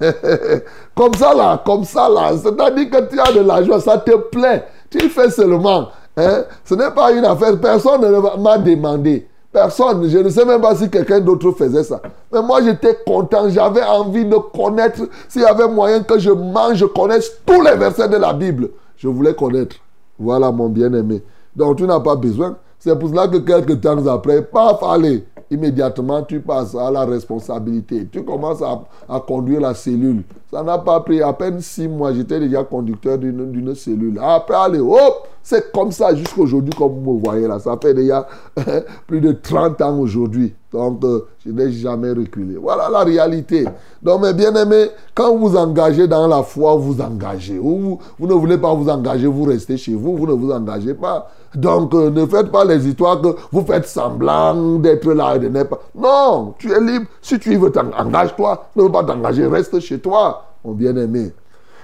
comme 0.94 1.14
ça 1.14 1.34
là, 1.34 1.62
comme 1.64 1.84
ça 1.84 2.08
là. 2.08 2.32
C'est-à-dire 2.36 2.90
que 2.90 3.08
tu 3.08 3.20
as 3.20 3.32
de 3.32 3.40
la 3.40 3.62
joie, 3.62 3.80
ça 3.80 3.98
te 3.98 4.16
plaît. 4.16 4.64
Tu 4.90 5.08
fais 5.08 5.30
seulement. 5.30 5.88
Hein? 6.16 6.44
Ce 6.64 6.74
n'est 6.74 6.90
pas 6.90 7.12
une 7.12 7.24
affaire. 7.24 7.58
Personne 7.60 8.02
ne 8.02 8.40
m'a 8.40 8.58
demandé. 8.58 9.26
Personne. 9.52 10.08
Je 10.08 10.18
ne 10.18 10.28
sais 10.28 10.44
même 10.44 10.60
pas 10.60 10.76
si 10.76 10.88
quelqu'un 10.88 11.20
d'autre 11.20 11.50
faisait 11.52 11.82
ça. 11.82 12.00
Mais 12.32 12.42
moi, 12.42 12.62
j'étais 12.62 12.98
content. 13.06 13.48
J'avais 13.48 13.82
envie 13.82 14.24
de 14.24 14.36
connaître. 14.36 15.02
S'il 15.28 15.42
y 15.42 15.46
avait 15.46 15.68
moyen 15.68 16.02
que 16.02 16.18
je 16.18 16.30
mange, 16.30 16.76
je 16.76 16.86
connaisse 16.86 17.32
tous 17.44 17.60
les 17.60 17.74
versets 17.74 18.08
de 18.08 18.16
la 18.16 18.32
Bible. 18.32 18.70
Je 18.96 19.08
voulais 19.08 19.34
connaître. 19.34 19.76
Voilà 20.18 20.52
mon 20.52 20.68
bien-aimé. 20.68 21.22
Donc, 21.56 21.78
tu 21.78 21.84
n'as 21.84 22.00
pas 22.00 22.14
besoin. 22.14 22.56
C'est 22.84 22.98
pour 22.98 23.08
cela 23.08 23.26
que 23.28 23.38
quelques 23.38 23.80
temps 23.80 24.06
après, 24.08 24.42
paf, 24.42 24.82
allez, 24.82 25.24
immédiatement 25.50 26.22
tu 26.22 26.40
passes 26.40 26.74
à 26.74 26.90
la 26.90 27.06
responsabilité. 27.06 28.06
Tu 28.12 28.22
commences 28.22 28.60
à, 28.60 29.20
conduire 29.20 29.62
la 29.62 29.72
cellule. 29.72 30.22
Ça 30.52 30.62
n'a 30.62 30.76
pas 30.76 31.00
pris 31.00 31.22
à 31.22 31.32
peine 31.32 31.62
six 31.62 31.88
mois. 31.88 32.12
J'étais 32.12 32.38
déjà 32.38 32.62
conducteur 32.62 33.16
d'une 33.16 33.74
cellule. 33.74 34.20
Après, 34.22 34.54
allez, 34.54 34.80
hop, 34.80 35.28
c'est 35.42 35.72
comme 35.72 35.92
ça 35.92 36.14
jusqu'à 36.14 36.42
aujourd'hui, 36.42 36.74
comme 36.76 37.02
vous 37.02 37.14
me 37.14 37.24
voyez 37.24 37.48
là. 37.48 37.58
Ça 37.58 37.74
fait 37.80 37.94
déjà 37.94 38.26
plus 39.06 39.22
de 39.22 39.32
30 39.32 39.80
ans 39.80 39.98
aujourd'hui. 39.98 40.54
Donc, 40.70 41.04
euh, 41.04 41.26
je 41.44 41.52
n'ai 41.52 41.70
jamais 41.70 42.10
reculé. 42.10 42.56
Voilà 42.56 42.88
la 42.90 43.00
réalité. 43.04 43.64
Donc, 44.02 44.22
mes 44.22 44.32
bien-aimés, 44.34 44.88
quand 45.14 45.36
vous 45.36 45.56
engagez 45.56 46.08
dans 46.08 46.26
la 46.26 46.42
foi, 46.42 46.74
vous 46.76 47.00
engagez. 47.00 47.58
Vous, 47.58 47.98
vous, 48.18 48.26
ne 48.26 48.34
voulez 48.34 48.58
pas 48.58 48.74
vous 48.74 48.88
engager, 48.88 49.26
vous 49.26 49.44
restez 49.44 49.76
chez 49.76 49.94
vous, 49.94 50.16
vous 50.16 50.26
ne 50.26 50.32
vous 50.32 50.50
engagez 50.50 50.94
pas. 50.94 51.30
Donc, 51.54 51.94
euh, 51.94 52.10
ne 52.10 52.26
faites 52.26 52.50
pas 52.50 52.64
les 52.64 52.86
histoires 52.86 53.20
que 53.20 53.28
vous 53.52 53.64
faites 53.64 53.86
semblant 53.86 54.78
d'être 54.78 55.12
là 55.12 55.36
et 55.36 55.38
de 55.38 55.48
n'être 55.48 55.70
pas. 55.70 55.80
Non, 55.94 56.54
tu 56.58 56.72
es 56.72 56.80
libre. 56.80 57.06
Si 57.22 57.38
tu 57.38 57.56
veux 57.56 57.72
engage-toi. 57.96 58.66
Ne 58.74 58.82
veux 58.82 58.92
pas 58.92 59.04
t'engager, 59.04 59.46
reste 59.46 59.78
chez 59.80 59.98
toi, 60.00 60.46
mon 60.64 60.72
bien-aimé. 60.72 61.32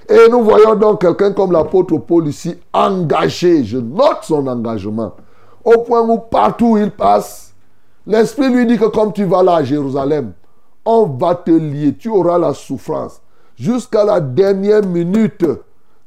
Et 0.08 0.28
nous 0.28 0.42
voyons 0.42 0.74
donc 0.74 1.02
quelqu'un 1.02 1.32
comme 1.32 1.52
l'apôtre 1.52 1.96
Paul 1.98 2.26
ici 2.26 2.58
engagé. 2.72 3.62
Je 3.62 3.78
note 3.78 4.18
son 4.22 4.44
engagement. 4.48 5.12
Au 5.64 5.78
point 5.78 6.00
où 6.00 6.18
partout 6.18 6.70
où 6.70 6.78
il 6.78 6.90
passe, 6.90 7.54
l'Esprit 8.06 8.48
lui 8.48 8.66
dit 8.66 8.76
que 8.76 8.86
comme 8.86 9.12
tu 9.12 9.24
vas 9.24 9.44
là 9.44 9.56
à 9.56 9.62
Jérusalem, 9.62 10.32
on 10.84 11.04
va 11.04 11.36
te 11.36 11.50
lier, 11.50 11.94
tu 11.96 12.08
auras 12.08 12.38
la 12.38 12.54
souffrance. 12.54 13.20
Jusqu'à 13.54 14.04
la 14.04 14.20
dernière 14.20 14.84
minute, 14.84 15.46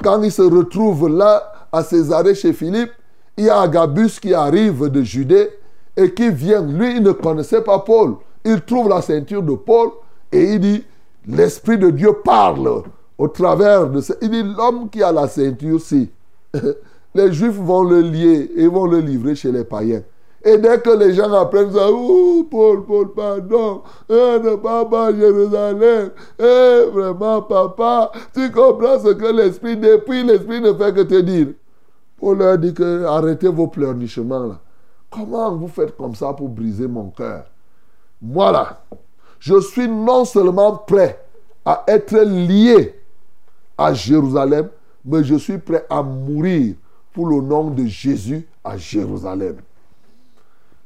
quand 0.04 0.22
il 0.22 0.32
se 0.32 0.42
retrouve 0.42 1.08
là 1.08 1.54
à 1.72 1.84
Césarée 1.84 2.36
chez 2.36 2.52
Philippe, 2.52 2.92
il 3.38 3.46
y 3.46 3.50
a 3.50 3.62
Agabus 3.62 4.20
qui 4.22 4.34
arrive 4.34 4.90
de 4.90 5.02
Judée 5.02 5.50
et 5.98 6.14
qui 6.14 6.30
vient. 6.30 6.62
Lui, 6.62 6.98
il 6.98 7.04
ne 7.04 7.12
connaissait 7.12 7.62
pas 7.62 7.80
Paul. 7.80 8.16
Il 8.46 8.62
trouve 8.62 8.90
la 8.90 9.02
ceinture 9.02 9.42
de 9.42 9.56
Paul 9.56 9.90
et 10.32 10.54
il 10.54 10.60
dit, 10.60 10.84
l'Esprit 11.28 11.78
de 11.78 11.90
Dieu 11.90 12.14
parle 12.24 12.84
au 13.18 13.28
travers 13.28 13.88
de 13.88 14.02
ça. 14.02 14.16
Il 14.22 14.30
dit, 14.30 14.44
l'homme 14.44 14.90
qui 14.90 15.02
a 15.02 15.12
la 15.12 15.28
ceinture, 15.28 15.80
si. 15.80 16.10
les 17.16 17.32
Juifs 17.32 17.56
vont 17.56 17.84
le 17.84 18.02
lier 18.02 18.52
et 18.56 18.68
vont 18.68 18.86
le 18.86 19.00
livrer 19.00 19.36
chez 19.36 19.52
les 19.52 19.64
païens. 19.64 20.04
Et 20.46 20.58
dès 20.58 20.80
que 20.80 20.90
les 20.90 21.14
gens 21.14 21.32
apprennent 21.32 21.72
ça, 21.72 21.90
Ouh, 21.90 22.46
Paul, 22.52 22.84
Paul, 22.86 23.14
pardon, 23.14 23.82
eh, 24.10 24.14
ne 24.14 24.56
pas 24.58 25.14
Jérusalem, 25.16 26.10
eh, 26.38 26.82
vraiment, 26.92 27.42
papa, 27.44 28.12
tu 28.34 28.52
comprends 28.52 29.00
ce 29.00 29.14
que 29.14 29.32
l'Esprit, 29.32 29.78
depuis 29.78 30.24
l'Esprit 30.24 30.60
ne 30.60 30.74
fait 30.74 30.94
que 30.94 31.02
te 31.02 31.22
dire. 31.22 31.48
Paul 32.24 32.38
leur 32.38 32.58
dit 32.58 32.74
que 32.74 33.04
arrêtez 33.04 33.50
vos 33.50 33.68
pleurnichements 33.68 34.46
là. 34.46 34.60
Comment 35.10 35.54
vous 35.56 35.68
faites 35.68 35.98
comme 35.98 36.16
ça 36.16 36.32
pour 36.32 36.48
briser 36.48 36.88
mon 36.88 37.10
cœur? 37.10 37.44
Voilà. 38.22 38.82
Je 39.40 39.60
suis 39.60 39.90
non 39.90 40.24
seulement 40.24 40.78
prêt 40.78 41.20
à 41.66 41.84
être 41.86 42.18
lié 42.18 42.96
à 43.78 43.94
Jérusalem, 43.94 44.70
mais 45.04 45.22
je 45.26 45.36
suis 45.36 45.58
prêt 45.58 45.86
à 45.90 46.02
mourir 46.02 46.76
pour 47.12 47.28
le 47.28 47.42
nom 47.42 47.70
de 47.72 47.86
Jésus 47.88 48.48
à 48.64 48.78
Jérusalem. 48.78 49.58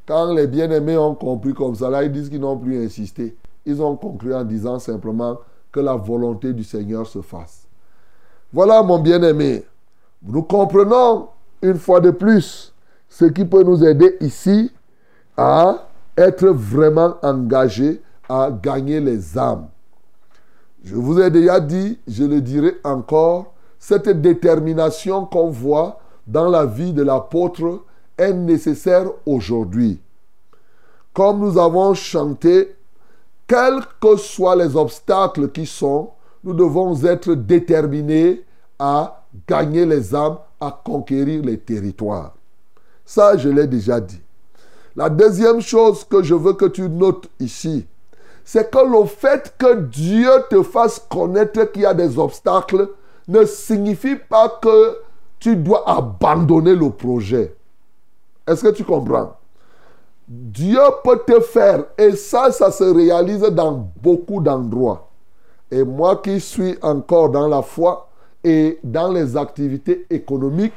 Quand 0.08 0.34
les 0.34 0.48
bien-aimés 0.48 0.98
ont 0.98 1.14
compris 1.14 1.54
comme 1.54 1.76
ça, 1.76 1.88
là, 1.92 2.04
ils 2.04 2.12
disent 2.12 2.30
qu'ils 2.30 2.40
n'ont 2.40 2.58
plus 2.58 2.84
insisté. 2.84 3.38
Ils 3.64 3.80
ont 3.80 3.96
conclu 3.96 4.34
en 4.34 4.44
disant 4.44 4.80
simplement 4.80 5.38
que 5.72 5.82
la 5.82 5.96
volonté 5.96 6.52
du 6.52 6.64
Seigneur 6.64 7.06
se 7.06 7.22
fasse. 7.22 7.68
Voilà, 8.52 8.82
mon 8.82 8.98
bien-aimé. 8.98 9.64
Nous 10.24 10.44
comprenons 10.44 11.30
une 11.62 11.78
fois 11.78 12.00
de 12.00 12.12
plus 12.12 12.74
ce 13.10 13.26
qui 13.26 13.46
peut 13.46 13.64
nous 13.64 13.84
aider 13.84 14.18
ici 14.20 14.72
à 15.36 15.88
être 16.18 16.48
vraiment 16.48 17.16
engagés 17.22 18.02
à 18.28 18.50
gagner 18.52 19.00
les 19.00 19.38
âmes. 19.38 19.68
Je 20.84 20.96
vous 20.96 21.20
ai 21.20 21.30
déjà 21.30 21.60
dit, 21.60 22.00
je 22.08 22.24
le 22.24 22.42
dirai 22.42 22.78
encore, 22.84 23.54
cette 23.80 24.10
détermination 24.10 25.26
qu'on 25.26 25.50
voit 25.50 26.00
dans 26.26 26.50
la 26.50 26.66
vie 26.66 26.94
de 26.94 27.04
l'apôtre 27.04 27.84
est 28.18 28.34
nécessaire 28.34 29.06
aujourd'hui. 29.26 30.00
Comme 31.14 31.40
nous 31.40 31.58
avons 31.58 31.94
chanté, 31.94 32.76
quels 33.48 33.82
que 34.02 34.18
soient 34.18 34.56
les 34.56 34.76
obstacles 34.76 35.50
qui 35.52 35.66
sont, 35.66 36.12
nous 36.44 36.54
devons 36.54 37.04
être 37.06 37.34
déterminés 37.34 38.44
à 38.80 39.24
gagner 39.48 39.86
les 39.86 40.16
âmes, 40.16 40.38
à 40.60 40.72
conquérir 40.84 41.44
les 41.44 41.58
territoires. 41.58 42.34
Ça, 43.06 43.38
je 43.38 43.50
l'ai 43.50 43.68
déjà 43.68 44.00
dit. 44.00 44.22
La 44.96 45.10
deuxième 45.10 45.62
chose 45.62 46.04
que 46.04 46.24
je 46.24 46.34
veux 46.34 46.54
que 46.54 46.66
tu 46.66 46.90
notes 46.90 47.30
ici, 47.40 47.86
c'est 48.44 48.72
que 48.72 48.80
le 48.80 49.06
fait 49.06 49.54
que 49.58 49.82
Dieu 49.82 50.30
te 50.50 50.64
fasse 50.64 51.00
connaître 51.10 51.72
qu'il 51.72 51.84
y 51.84 51.86
a 51.86 51.94
des 51.94 52.18
obstacles 52.18 52.90
ne 53.28 53.46
signifie 53.46 54.16
pas 54.16 54.50
que 54.62 54.98
tu 55.40 55.56
dois 55.56 55.88
abandonner 55.88 56.74
le 56.74 56.90
projet. 56.90 57.54
Est-ce 58.48 58.64
que 58.64 58.72
tu 58.72 58.84
comprends? 58.84 59.36
Dieu 60.28 60.80
peut 61.04 61.22
te 61.26 61.40
faire, 61.42 61.86
et 61.98 62.16
ça, 62.16 62.52
ça 62.52 62.72
se 62.72 62.84
réalise 62.84 63.42
dans 63.42 63.90
beaucoup 64.02 64.42
d'endroits. 64.42 65.10
Et 65.70 65.84
moi 65.84 66.18
qui 66.18 66.40
suis 66.40 66.78
encore 66.82 67.30
dans 67.30 67.48
la 67.48 67.62
foi, 67.62 68.07
et 68.44 68.80
dans 68.84 69.12
les 69.12 69.36
activités 69.36 70.06
économiques, 70.10 70.74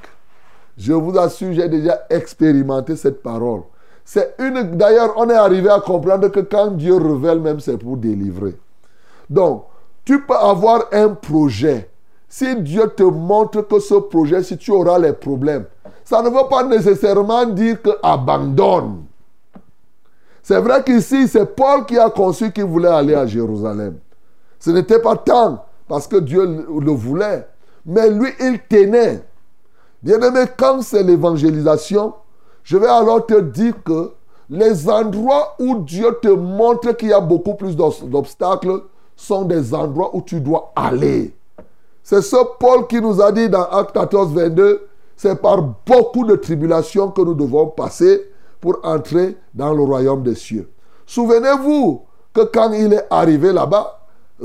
je 0.76 0.92
vous 0.92 1.16
assure, 1.18 1.52
j'ai 1.52 1.68
déjà 1.68 2.06
expérimenté 2.08 2.96
cette 2.96 3.22
parole. 3.22 3.62
C'est 4.04 4.34
une. 4.38 4.76
D'ailleurs, 4.76 5.12
on 5.16 5.28
est 5.28 5.34
arrivé 5.34 5.68
à 5.68 5.80
comprendre 5.80 6.28
que 6.28 6.40
quand 6.40 6.68
Dieu 6.72 6.96
révèle, 6.96 7.40
même 7.40 7.60
c'est 7.60 7.76
pour 7.76 7.96
délivrer. 7.96 8.56
Donc, 9.28 9.64
tu 10.04 10.22
peux 10.22 10.34
avoir 10.34 10.86
un 10.92 11.10
projet. 11.10 11.90
Si 12.28 12.56
Dieu 12.62 12.88
te 12.96 13.02
montre 13.02 13.62
que 13.62 13.78
ce 13.78 13.94
projet, 13.94 14.42
si 14.42 14.56
tu 14.56 14.70
auras 14.70 14.98
les 14.98 15.12
problèmes, 15.12 15.66
ça 16.04 16.22
ne 16.22 16.28
veut 16.28 16.48
pas 16.48 16.64
nécessairement 16.64 17.44
dire 17.44 17.82
que 17.82 17.90
abandonne. 18.02 19.04
C'est 20.42 20.60
vrai 20.60 20.82
qu'ici, 20.82 21.28
c'est 21.28 21.54
Paul 21.54 21.84
qui 21.86 21.98
a 21.98 22.08
conçu 22.10 22.50
qu'il 22.50 22.64
voulait 22.64 22.88
aller 22.88 23.14
à 23.14 23.26
Jérusalem. 23.26 23.98
Ce 24.58 24.70
n'était 24.70 25.00
pas 25.00 25.16
tant 25.16 25.64
parce 25.90 26.06
que 26.06 26.18
Dieu 26.18 26.46
le 26.46 26.92
voulait. 26.92 27.48
Mais 27.84 28.08
lui, 28.10 28.28
il 28.38 28.60
tenait. 28.68 29.24
Bien-aimé, 30.00 30.44
quand 30.56 30.82
c'est 30.82 31.02
l'évangélisation, 31.02 32.14
je 32.62 32.76
vais 32.76 32.86
alors 32.86 33.26
te 33.26 33.40
dire 33.40 33.74
que 33.84 34.12
les 34.48 34.88
endroits 34.88 35.56
où 35.58 35.80
Dieu 35.80 36.16
te 36.22 36.28
montre 36.28 36.92
qu'il 36.92 37.08
y 37.08 37.12
a 37.12 37.18
beaucoup 37.20 37.54
plus 37.54 37.74
d'obstacles 37.74 38.84
sont 39.16 39.42
des 39.42 39.74
endroits 39.74 40.14
où 40.14 40.22
tu 40.22 40.40
dois 40.40 40.72
aller. 40.76 41.34
C'est 42.04 42.22
ce 42.22 42.36
Paul 42.60 42.86
qui 42.86 43.00
nous 43.00 43.20
a 43.20 43.32
dit 43.32 43.48
dans 43.48 43.64
Acte 43.64 43.92
14, 43.92 44.32
22, 44.32 44.86
c'est 45.16 45.42
par 45.42 45.60
beaucoup 45.60 46.24
de 46.24 46.36
tribulations 46.36 47.10
que 47.10 47.22
nous 47.22 47.34
devons 47.34 47.66
passer 47.66 48.30
pour 48.60 48.78
entrer 48.84 49.36
dans 49.52 49.74
le 49.74 49.82
royaume 49.82 50.22
des 50.22 50.36
cieux. 50.36 50.70
Souvenez-vous 51.04 52.04
que 52.32 52.42
quand 52.42 52.70
il 52.74 52.92
est 52.92 53.06
arrivé 53.10 53.52
là-bas, 53.52 53.99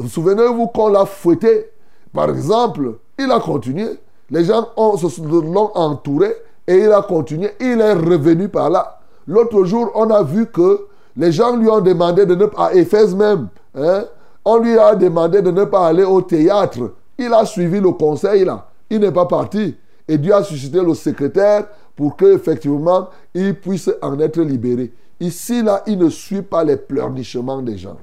Souvenez-vous 0.08 0.68
qu'on 0.68 0.90
l'a 0.90 1.06
fouetté. 1.06 1.72
Par 2.14 2.30
exemple, 2.30 2.98
il 3.18 3.32
a 3.32 3.40
continué. 3.40 3.88
Les 4.30 4.44
gens 4.46 4.70
l'ont 4.78 5.72
entouré 5.76 6.34
et 6.68 6.78
il 6.78 6.92
a 6.92 7.02
continué. 7.02 7.52
Il 7.60 7.80
est 7.80 7.94
revenu 7.94 8.50
par 8.50 8.70
là. 8.70 9.00
L'autre 9.28 9.64
jour, 9.66 9.92
on 9.96 10.10
a 10.10 10.24
vu 10.24 10.48
que 10.48 10.88
les 11.18 11.32
gens 11.32 11.56
lui 11.56 11.70
ont 11.70 11.82
demandé 11.82 12.26
de 12.26 12.36
ne 12.36 12.46
pas, 12.46 12.68
à 12.68 12.74
Éphèse 12.74 13.16
même, 13.16 13.48
hein, 13.76 14.06
on 14.44 14.58
lui 14.58 14.78
a 14.78 14.96
demandé 14.96 15.42
de 15.42 15.50
ne 15.52 15.64
pas 15.64 15.88
aller 15.88 16.04
au 16.04 16.22
théâtre. 16.22 16.92
Il 17.18 17.34
a 17.34 17.46
suivi 17.46 17.80
le 17.80 17.92
conseil 17.92 18.46
là. 18.46 18.68
Il 18.90 19.00
n'est 19.00 19.12
pas 19.12 19.26
parti. 19.26 19.76
Et 20.08 20.18
Dieu 20.18 20.34
a 20.34 20.44
suscité 20.44 20.82
le 20.82 20.94
secrétaire 20.94 21.66
pour 21.96 22.16
qu'effectivement, 22.16 23.10
il 23.34 23.56
puisse 23.56 23.90
en 24.02 24.20
être 24.20 24.42
libéré. 24.42 24.94
Ici, 25.20 25.64
là, 25.64 25.82
il 25.88 25.98
ne 25.98 26.10
suit 26.10 26.42
pas 26.42 26.64
les 26.64 26.78
pleurnichements 26.78 27.62
des 27.62 27.78
gens. 27.78 27.98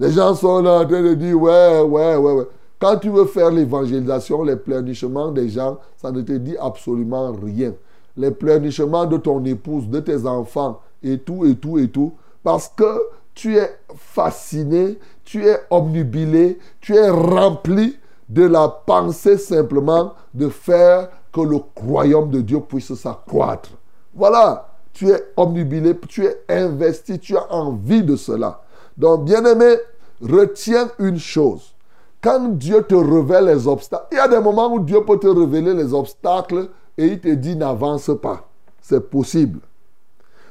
Les 0.00 0.12
gens 0.12 0.34
sont 0.34 0.64
en 0.64 0.86
train 0.86 1.02
de 1.02 1.12
dire, 1.12 1.38
ouais, 1.38 1.80
ouais, 1.82 2.16
ouais, 2.16 2.32
ouais. 2.32 2.48
Quand 2.78 2.96
tu 2.96 3.10
veux 3.10 3.26
faire 3.26 3.50
l'évangélisation, 3.50 4.42
les 4.42 4.56
pleurnichements 4.56 5.30
des 5.30 5.50
gens, 5.50 5.76
ça 5.98 6.10
ne 6.10 6.22
te 6.22 6.32
dit 6.32 6.56
absolument 6.58 7.32
rien. 7.32 7.74
Les 8.16 8.30
pleurnichements 8.30 9.04
de 9.04 9.18
ton 9.18 9.44
épouse, 9.44 9.88
de 9.88 10.00
tes 10.00 10.24
enfants, 10.24 10.80
et 11.02 11.18
tout, 11.18 11.44
et 11.44 11.54
tout, 11.54 11.78
et 11.78 11.88
tout. 11.88 12.14
Parce 12.42 12.68
que 12.68 12.98
tu 13.34 13.58
es 13.58 13.70
fasciné, 13.94 14.98
tu 15.22 15.44
es 15.44 15.58
omnubilé, 15.68 16.58
tu 16.80 16.96
es 16.96 17.10
rempli 17.10 17.98
de 18.30 18.44
la 18.44 18.68
pensée 18.68 19.36
simplement 19.36 20.14
de 20.32 20.48
faire 20.48 21.10
que 21.30 21.42
le 21.42 21.58
royaume 21.76 22.30
de 22.30 22.40
Dieu 22.40 22.60
puisse 22.60 22.94
s'accroître. 22.94 23.68
Voilà, 24.14 24.66
tu 24.94 25.10
es 25.10 25.22
omnubilé, 25.36 25.94
tu 26.08 26.24
es 26.24 26.40
investi, 26.48 27.18
tu 27.18 27.36
as 27.36 27.52
envie 27.52 28.02
de 28.02 28.16
cela. 28.16 28.62
Donc, 29.00 29.24
bien-aimé, 29.24 29.76
retiens 30.20 30.90
une 30.98 31.18
chose. 31.18 31.74
Quand 32.22 32.50
Dieu 32.50 32.82
te 32.82 32.94
révèle 32.94 33.46
les 33.46 33.66
obstacles, 33.66 34.08
il 34.12 34.16
y 34.16 34.20
a 34.20 34.28
des 34.28 34.40
moments 34.40 34.70
où 34.74 34.78
Dieu 34.78 35.02
peut 35.06 35.18
te 35.18 35.26
révéler 35.26 35.72
les 35.72 35.94
obstacles 35.94 36.68
et 36.98 37.06
il 37.06 37.18
te 37.18 37.28
dit 37.28 37.56
n'avance 37.56 38.10
pas. 38.20 38.46
C'est 38.82 39.08
possible. 39.08 39.60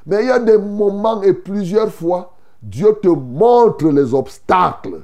Mais 0.07 0.23
il 0.23 0.29
y 0.29 0.31
a 0.31 0.39
des 0.39 0.57
moments 0.57 1.21
et 1.21 1.33
plusieurs 1.33 1.91
fois, 1.91 2.33
Dieu 2.59 2.97
te 2.99 3.07
montre 3.07 3.85
les 3.89 4.15
obstacles. 4.15 5.03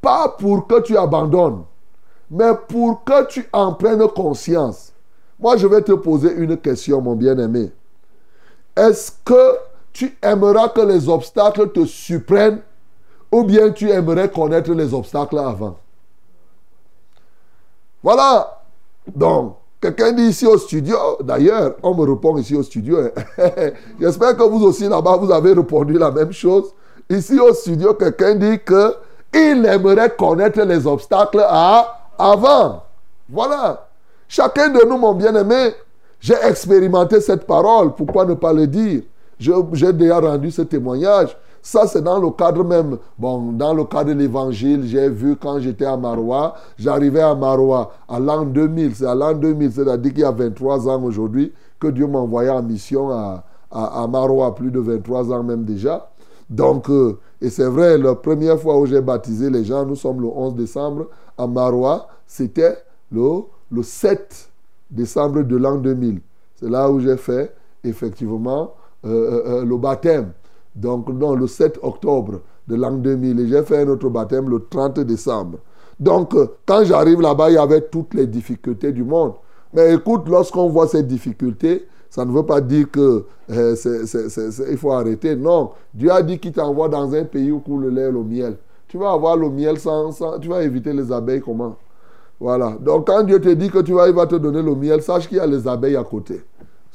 Pas 0.00 0.30
pour 0.30 0.66
que 0.66 0.80
tu 0.80 0.96
abandonnes, 0.96 1.64
mais 2.30 2.52
pour 2.66 3.04
que 3.04 3.26
tu 3.26 3.46
en 3.52 3.74
prennes 3.74 4.08
conscience. 4.08 4.94
Moi, 5.38 5.58
je 5.58 5.66
vais 5.66 5.82
te 5.82 5.92
poser 5.92 6.32
une 6.32 6.56
question, 6.56 7.02
mon 7.02 7.14
bien-aimé. 7.14 7.70
Est-ce 8.74 9.12
que 9.22 9.67
tu 9.98 10.16
aimeras 10.22 10.68
que 10.68 10.80
les 10.80 11.08
obstacles 11.08 11.72
te 11.72 11.84
surprennent 11.84 12.60
ou 13.32 13.42
bien 13.42 13.70
tu 13.72 13.90
aimerais 13.90 14.30
connaître 14.30 14.70
les 14.70 14.94
obstacles 14.94 15.40
avant 15.40 15.76
Voilà. 18.00 18.62
Donc, 19.12 19.56
quelqu'un 19.80 20.12
dit 20.12 20.22
ici 20.22 20.46
au 20.46 20.56
studio, 20.56 20.96
d'ailleurs, 21.20 21.74
on 21.82 21.96
me 21.96 22.08
répond 22.08 22.36
ici 22.36 22.54
au 22.54 22.62
studio. 22.62 22.98
Hein. 22.98 23.10
J'espère 24.00 24.36
que 24.36 24.44
vous 24.44 24.62
aussi 24.62 24.88
là-bas, 24.88 25.16
vous 25.16 25.32
avez 25.32 25.52
répondu 25.52 25.94
la 25.94 26.12
même 26.12 26.30
chose. 26.30 26.72
Ici 27.10 27.40
au 27.40 27.52
studio, 27.52 27.94
quelqu'un 27.94 28.36
dit 28.36 28.60
que 28.64 28.94
il 29.34 29.66
aimerait 29.66 30.14
connaître 30.16 30.62
les 30.62 30.86
obstacles 30.86 31.44
à 31.44 32.12
avant. 32.16 32.84
Voilà. 33.28 33.88
Chacun 34.28 34.68
de 34.68 34.86
nous, 34.86 34.96
mon 34.96 35.14
bien-aimé, 35.14 35.74
j'ai 36.20 36.36
expérimenté 36.44 37.20
cette 37.20 37.48
parole. 37.48 37.96
Pourquoi 37.96 38.24
ne 38.26 38.34
pas 38.34 38.52
le 38.52 38.68
dire? 38.68 39.02
J'ai 39.38 39.92
déjà 39.92 40.20
rendu 40.20 40.50
ce 40.50 40.62
témoignage. 40.62 41.36
Ça, 41.62 41.86
c'est 41.86 42.02
dans 42.02 42.18
le 42.18 42.30
cadre 42.30 42.64
même, 42.64 42.98
bon, 43.18 43.52
dans 43.52 43.74
le 43.74 43.84
cadre 43.84 44.10
de 44.10 44.18
l'évangile, 44.18 44.86
j'ai 44.86 45.08
vu 45.08 45.36
quand 45.36 45.58
j'étais 45.58 45.84
à 45.84 45.96
Marois, 45.96 46.54
j'arrivais 46.78 47.20
à 47.20 47.34
Marois 47.34 47.92
à 48.08 48.18
l'an 48.18 48.44
2000, 48.44 48.94
c'est 48.94 49.06
à 49.06 49.14
l'an 49.14 49.34
2000, 49.34 49.72
c'est-à-dire 49.72 50.12
qu'il 50.12 50.22
y 50.22 50.24
a 50.24 50.30
23 50.30 50.88
ans 50.88 51.02
aujourd'hui, 51.02 51.52
que 51.78 51.88
Dieu 51.88 52.06
m'a 52.06 52.20
envoyé 52.20 52.48
en 52.48 52.62
mission 52.62 53.10
à, 53.10 53.44
à, 53.70 54.06
Marois, 54.06 54.54
plus 54.54 54.70
de 54.70 54.80
23 54.80 55.32
ans 55.32 55.42
même 55.42 55.64
déjà. 55.64 56.10
Donc, 56.48 56.88
euh, 56.88 57.18
et 57.40 57.50
c'est 57.50 57.66
vrai, 57.66 57.98
la 57.98 58.14
première 58.14 58.58
fois 58.58 58.78
où 58.78 58.86
j'ai 58.86 59.00
baptisé 59.00 59.50
les 59.50 59.64
gens, 59.64 59.84
nous 59.84 59.96
sommes 59.96 60.20
le 60.20 60.28
11 60.28 60.54
décembre 60.54 61.08
à 61.36 61.46
Marois, 61.46 62.08
c'était 62.26 62.78
le, 63.12 63.42
le 63.70 63.82
7 63.82 64.48
décembre 64.90 65.42
de 65.42 65.56
l'an 65.56 65.76
2000. 65.76 66.20
C'est 66.56 66.70
là 66.70 66.90
où 66.90 66.98
j'ai 67.00 67.16
fait 67.16 67.54
effectivement 67.84 68.72
euh, 69.04 69.08
euh, 69.08 69.42
euh, 69.46 69.64
le 69.64 69.76
baptême. 69.76 70.32
Donc, 70.74 71.08
non, 71.08 71.34
le 71.34 71.46
7 71.46 71.78
octobre 71.82 72.40
de 72.66 72.74
l'an 72.74 72.92
2000. 72.92 73.40
Et 73.40 73.48
j'ai 73.48 73.62
fait 73.62 73.82
un 73.82 73.88
autre 73.88 74.08
baptême 74.08 74.48
le 74.48 74.64
30 74.68 75.00
décembre. 75.00 75.58
Donc, 76.00 76.34
quand 76.66 76.84
j'arrive 76.84 77.20
là-bas, 77.20 77.50
il 77.50 77.54
y 77.54 77.58
avait 77.58 77.82
toutes 77.82 78.14
les 78.14 78.26
difficultés 78.26 78.92
du 78.92 79.04
monde. 79.04 79.34
Mais 79.72 79.94
écoute, 79.94 80.28
lorsqu'on 80.28 80.68
voit 80.68 80.88
ces 80.88 81.02
difficultés, 81.02 81.86
ça 82.10 82.24
ne 82.24 82.32
veut 82.32 82.44
pas 82.44 82.60
dire 82.60 82.90
que 82.90 83.26
faut 84.76 84.92
arrêter. 84.92 85.36
Non, 85.36 85.70
Dieu 85.92 86.10
a 86.10 86.22
dit 86.22 86.38
qu'il 86.38 86.52
t'envoie 86.52 86.88
dans 86.88 87.14
un 87.14 87.24
pays 87.24 87.50
où 87.50 87.60
coule 87.60 87.84
le 87.84 87.90
lait 87.90 88.08
et 88.08 88.12
le 88.12 88.22
miel. 88.22 88.56
Tu 88.88 88.96
vas 88.96 89.12
avoir 89.12 89.36
le 89.36 89.50
miel 89.50 89.78
sans, 89.78 90.12
sans, 90.12 90.38
Tu 90.38 90.48
vas 90.48 90.62
éviter 90.62 90.92
les 90.92 91.12
abeilles 91.12 91.42
comment? 91.42 91.76
Voilà. 92.40 92.76
Donc 92.80 93.06
quand 93.06 93.22
Dieu 93.24 93.40
te 93.40 93.48
dit 93.50 93.68
que 93.68 93.80
tu 93.80 93.92
vas, 93.92 94.08
il 94.08 94.14
va 94.14 94.26
te 94.26 94.36
donner 94.36 94.62
le 94.62 94.74
miel, 94.74 95.02
sache 95.02 95.28
qu'il 95.28 95.38
y 95.38 95.40
a 95.40 95.46
les 95.46 95.66
abeilles 95.66 95.96
à 95.96 96.04
côté. 96.04 96.40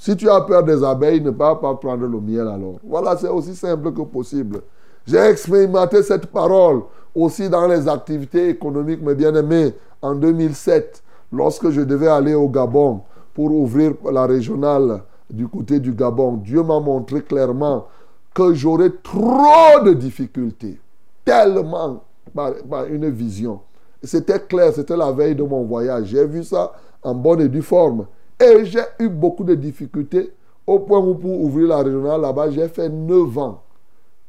Si 0.04 0.18
tu 0.18 0.30
as 0.30 0.42
peur 0.42 0.66
des 0.66 0.84
abeilles, 0.84 1.22
ne 1.22 1.32
pas, 1.32 1.56
pas 1.56 1.76
prendre 1.76 2.06
le 2.06 2.20
miel 2.20 2.46
alors. 2.46 2.76
Voilà, 2.84 3.16
c'est 3.16 3.30
aussi 3.30 3.56
simple 3.56 3.94
que 3.94 4.02
possible. 4.02 4.60
J'ai 5.08 5.16
expérimenté 5.16 6.04
cette 6.04 6.26
parole 6.26 6.82
aussi 7.16 7.48
dans 7.48 7.66
les 7.70 7.88
activités 7.88 8.50
économiques, 8.50 9.02
mes 9.02 9.16
bien-aimés, 9.16 9.74
en 10.02 10.14
2007, 10.16 11.02
lorsque 11.32 11.70
je 11.70 11.80
devais 11.80 12.10
aller 12.10 12.34
au 12.34 12.50
Gabon 12.50 13.00
pour 13.34 13.50
ouvrir 13.54 13.94
la 14.12 14.26
régionale 14.26 15.04
du 15.30 15.48
côté 15.48 15.80
du 15.80 15.94
Gabon. 15.94 16.34
Dieu 16.34 16.64
m'a 16.64 16.82
montré 16.82 17.22
clairement 17.22 17.88
que 18.34 18.54
j'aurais 18.54 18.92
trop 19.02 19.80
de 19.86 19.94
difficultés 19.94 20.82
tellement 21.24 22.04
par, 22.36 22.52
une 22.90 23.10
vision. 23.10 23.62
C'était 24.04 24.42
clair, 24.42 24.74
c'était 24.74 24.98
la 24.98 25.14
veille 25.14 25.36
de 25.36 25.44
mon 25.44 25.64
voyage. 25.64 26.08
J'ai 26.08 26.26
vu 26.26 26.44
ça 26.44 26.74
en 27.02 27.16
bonne 27.16 27.40
et 27.40 27.48
due 27.48 27.62
forme. 27.62 28.06
Et 28.40 28.66
j'ai 28.66 28.84
eu 29.00 29.10
beaucoup 29.10 29.44
de 29.44 29.56
difficultés 29.56 30.34
au 30.66 30.80
point 30.80 31.00
où 31.00 31.16
pour 31.16 31.42
ouvrir 31.42 31.68
la 31.68 31.78
régionale 31.78 32.22
là-bas, 32.22 32.50
j'ai 32.50 32.68
fait 32.68 32.90
9 32.90 33.38
ans. 33.38 33.62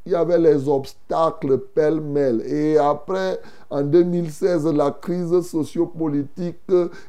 Il 0.07 0.13
y 0.13 0.15
avait 0.15 0.39
les 0.39 0.69
obstacles 0.69 1.59
pêle-mêle. 1.59 2.43
Et 2.47 2.77
après, 2.77 3.41
en 3.71 3.83
2016, 3.83 4.67
la 4.67 4.91
crise 4.91 5.41
sociopolitique 5.41 6.59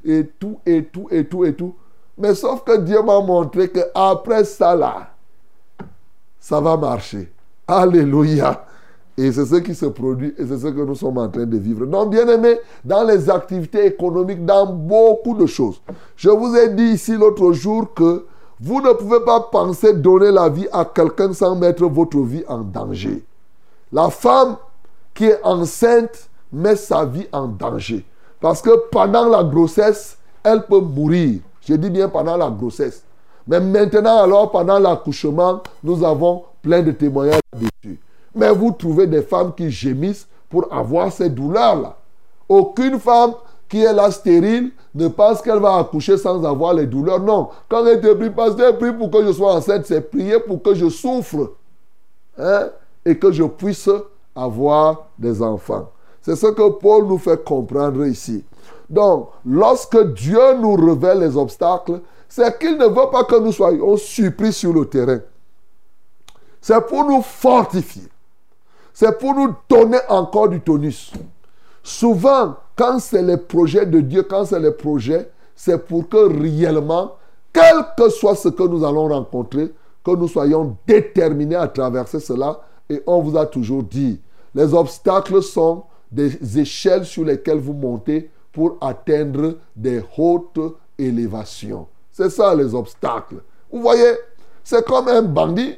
et 0.03 0.25
tout, 0.39 0.59
et 0.65 0.85
tout, 0.85 1.07
et 1.11 1.25
tout, 1.25 1.43
et 1.43 1.53
tout. 1.53 1.75
Mais 2.17 2.33
sauf 2.33 2.63
que 2.63 2.77
Dieu 2.77 3.01
m'a 3.01 3.19
montré 3.19 3.69
qu'après 3.69 4.45
ça, 4.45 4.75
là, 4.75 5.09
ça 6.39 6.61
va 6.61 6.77
marcher. 6.77 7.31
Alléluia. 7.67 8.64
Et 9.17 9.31
c'est 9.31 9.45
ce 9.45 9.55
qui 9.55 9.73
se 9.73 9.85
produit 9.85 10.33
et 10.37 10.45
c'est 10.45 10.57
ce 10.57 10.67
que 10.67 10.81
nous 10.81 10.95
sommes 10.95 11.17
en 11.17 11.29
train 11.29 11.45
de 11.45 11.57
vivre. 11.57 11.85
Donc, 11.85 12.09
bien 12.09 12.27
aimé, 12.27 12.59
dans 12.83 13.03
les 13.03 13.29
activités 13.29 13.85
économiques, 13.85 14.45
dans 14.45 14.65
beaucoup 14.65 15.35
de 15.35 15.45
choses. 15.45 15.81
Je 16.17 16.29
vous 16.29 16.55
ai 16.55 16.69
dit 16.69 16.83
ici 16.83 17.15
l'autre 17.15 17.53
jour 17.53 17.93
que 17.93 18.25
vous 18.59 18.81
ne 18.81 18.91
pouvez 18.93 19.21
pas 19.25 19.39
penser 19.39 19.93
donner 19.93 20.31
la 20.31 20.49
vie 20.49 20.67
à 20.71 20.85
quelqu'un 20.85 21.33
sans 21.33 21.55
mettre 21.55 21.85
votre 21.85 22.19
vie 22.19 22.43
en 22.47 22.59
danger. 22.59 23.23
La 23.91 24.09
femme 24.09 24.57
qui 25.13 25.25
est 25.25 25.39
enceinte 25.43 26.29
met 26.51 26.75
sa 26.75 27.05
vie 27.05 27.27
en 27.31 27.47
danger. 27.47 28.05
Parce 28.41 28.61
que 28.61 28.69
pendant 28.91 29.27
la 29.27 29.43
grossesse, 29.43 30.17
elle 30.43 30.65
peut 30.65 30.79
mourir. 30.79 31.39
Je 31.61 31.73
dis 31.75 31.89
bien 31.89 32.09
pendant 32.09 32.37
la 32.37 32.49
grossesse. 32.49 33.03
Mais 33.47 33.59
maintenant, 33.59 34.23
alors, 34.23 34.51
pendant 34.51 34.79
l'accouchement, 34.79 35.61
nous 35.83 36.03
avons 36.03 36.43
plein 36.61 36.81
de 36.81 36.91
témoignages 36.91 37.39
dessus. 37.53 37.99
Mais 38.35 38.51
vous 38.51 38.71
trouvez 38.71 39.07
des 39.07 39.21
femmes 39.21 39.53
qui 39.55 39.71
gémissent 39.71 40.27
pour 40.49 40.71
avoir 40.71 41.11
ces 41.11 41.29
douleurs-là. 41.29 41.97
Aucune 42.47 42.99
femme 42.99 43.33
qui 43.67 43.83
est 43.83 43.93
là 43.93 44.11
stérile 44.11 44.71
ne 44.93 45.07
pense 45.07 45.41
qu'elle 45.41 45.59
va 45.59 45.77
accoucher 45.77 46.17
sans 46.17 46.45
avoir 46.45 46.73
les 46.73 46.85
douleurs. 46.85 47.19
Non. 47.19 47.49
Quand 47.67 47.85
elle 47.85 48.01
te 48.01 48.13
prie, 48.13 48.29
pasteur, 48.29 48.77
prie 48.77 48.93
pour 48.93 49.09
que 49.09 49.25
je 49.25 49.31
sois 49.31 49.53
enceinte, 49.55 49.85
c'est 49.85 50.01
prier 50.01 50.39
pour 50.39 50.61
que 50.61 50.75
je 50.75 50.89
souffre. 50.89 51.53
Hein, 52.37 52.69
et 53.05 53.17
que 53.17 53.31
je 53.31 53.43
puisse 53.43 53.89
avoir 54.35 55.07
des 55.17 55.41
enfants. 55.41 55.89
C'est 56.21 56.35
ce 56.35 56.47
que 56.47 56.69
Paul 56.69 57.05
nous 57.05 57.17
fait 57.17 57.41
comprendre 57.43 58.05
ici. 58.05 58.43
Donc, 58.89 59.29
lorsque 59.45 60.13
Dieu 60.13 60.57
nous 60.59 60.73
révèle 60.73 61.19
les 61.19 61.37
obstacles, 61.37 62.01
c'est 62.27 62.57
qu'il 62.59 62.77
ne 62.77 62.87
veut 62.87 63.09
pas 63.11 63.23
que 63.23 63.39
nous 63.39 63.51
soyons 63.51 63.95
surpris 63.95 64.51
sur 64.51 64.73
le 64.73 64.85
terrain. 64.85 65.19
C'est 66.59 66.81
pour 66.87 67.05
nous 67.05 67.21
fortifier 67.21 68.09
c'est 68.95 69.19
pour 69.19 69.35
nous 69.35 69.53
donner 69.67 69.99
encore 70.07 70.47
du 70.47 70.61
tonus. 70.61 71.11
Souvent, 71.83 72.55
quand 72.77 72.99
c'est 72.99 73.21
les 73.21 73.35
projets 73.35 73.85
de 73.85 73.99
Dieu, 73.99 74.23
quand 74.23 74.45
c'est 74.45 74.59
les 74.59 74.71
projets, 74.71 75.29
c'est 75.53 75.85
pour 75.85 76.07
que 76.07 76.41
réellement, 76.41 77.17
quel 77.51 77.75
que 77.97 78.07
soit 78.07 78.35
ce 78.35 78.47
que 78.47 78.63
nous 78.63 78.85
allons 78.85 79.09
rencontrer, 79.09 79.73
que 80.01 80.11
nous 80.11 80.29
soyons 80.29 80.77
déterminés 80.87 81.57
à 81.57 81.67
traverser 81.67 82.21
cela. 82.21 82.61
Et 82.89 83.03
on 83.05 83.19
vous 83.19 83.37
a 83.37 83.45
toujours 83.45 83.83
dit, 83.83 84.21
les 84.53 84.73
obstacles 84.73 85.43
sont 85.43 85.83
des 86.09 86.57
échelles 86.57 87.05
sur 87.05 87.25
lesquelles 87.25 87.59
vous 87.59 87.73
montez 87.73 88.31
pour 88.53 88.77
atteindre 88.79 89.55
des 89.75 90.01
hautes 90.17 90.77
élévations. 90.97 91.87
C'est 92.13 92.29
ça 92.29 92.55
les 92.55 92.73
obstacles. 92.73 93.43
Vous 93.69 93.81
voyez, 93.81 94.13
c'est 94.63 94.85
comme 94.85 95.09
un 95.09 95.21
bandit. 95.21 95.75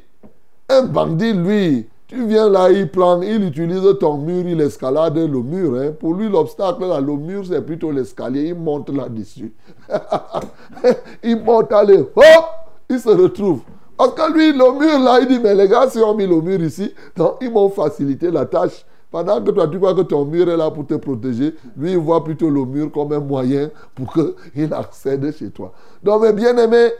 Un 0.68 0.82
bandit, 0.82 1.32
lui, 1.32 1.88
Tu 2.08 2.26
viens 2.26 2.48
là, 2.48 2.70
il 2.70 2.90
prend, 2.90 3.20
il 3.20 3.44
utilise 3.44 3.82
ton 4.00 4.16
mur, 4.16 4.48
il 4.48 4.58
escalade 4.62 5.18
le 5.18 5.42
mur. 5.42 5.74
Hein. 5.78 5.92
Pour 5.92 6.14
lui, 6.14 6.26
l'obstacle, 6.26 6.86
là, 6.86 7.00
le 7.00 7.12
mur, 7.12 7.44
c'est 7.46 7.60
plutôt 7.60 7.90
l'escalier. 7.90 8.48
Il 8.48 8.54
monte 8.54 8.88
là-dessus. 8.88 9.52
il 11.22 11.44
monte, 11.44 11.70
allez, 11.70 11.98
hop, 11.98 12.44
il 12.88 12.98
se 12.98 13.10
retrouve. 13.10 13.60
Parce 13.98 14.14
que 14.14 14.32
lui, 14.32 14.52
le 14.52 14.78
mur 14.78 14.98
là, 15.00 15.20
il 15.20 15.28
dit, 15.28 15.38
mais 15.38 15.54
les 15.54 15.68
gars, 15.68 15.90
si 15.90 15.98
on 15.98 16.14
mis 16.14 16.26
le 16.26 16.40
mur 16.40 16.58
ici, 16.62 16.94
donc 17.14 17.36
ils 17.42 17.50
m'ont 17.50 17.68
facilité 17.68 18.30
la 18.30 18.46
tâche. 18.46 18.86
Pendant 19.10 19.42
que 19.42 19.50
toi, 19.50 19.68
tu 19.68 19.78
crois 19.78 19.94
que 19.94 20.00
ton 20.00 20.24
mur 20.24 20.48
est 20.48 20.56
là 20.56 20.70
pour 20.70 20.86
te 20.86 20.94
protéger, 20.94 21.54
lui, 21.76 21.92
il 21.92 21.98
voit 21.98 22.24
plutôt 22.24 22.48
le 22.48 22.64
mur 22.64 22.90
comme 22.90 23.12
un 23.12 23.20
moyen 23.20 23.70
pour 23.94 24.14
qu'il 24.14 24.72
accède 24.72 25.30
chez 25.36 25.50
toi. 25.50 25.74
Donc, 26.02 26.22
mes 26.22 26.32
bien-aimés, 26.32 26.90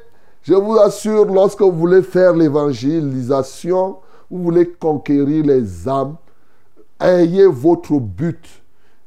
je 0.43 0.53
vous 0.53 0.77
assure, 0.77 1.25
lorsque 1.25 1.63
vous 1.63 1.73
voulez 1.73 2.03
faire 2.03 2.35
l'évangélisation, 2.35 3.97
vous 4.31 4.43
voulez 4.43 4.71
conquérir 4.71 5.45
les 5.45 5.89
âmes, 5.89 6.17
ayez 7.01 7.47
votre 7.47 7.99
but. 7.99 8.45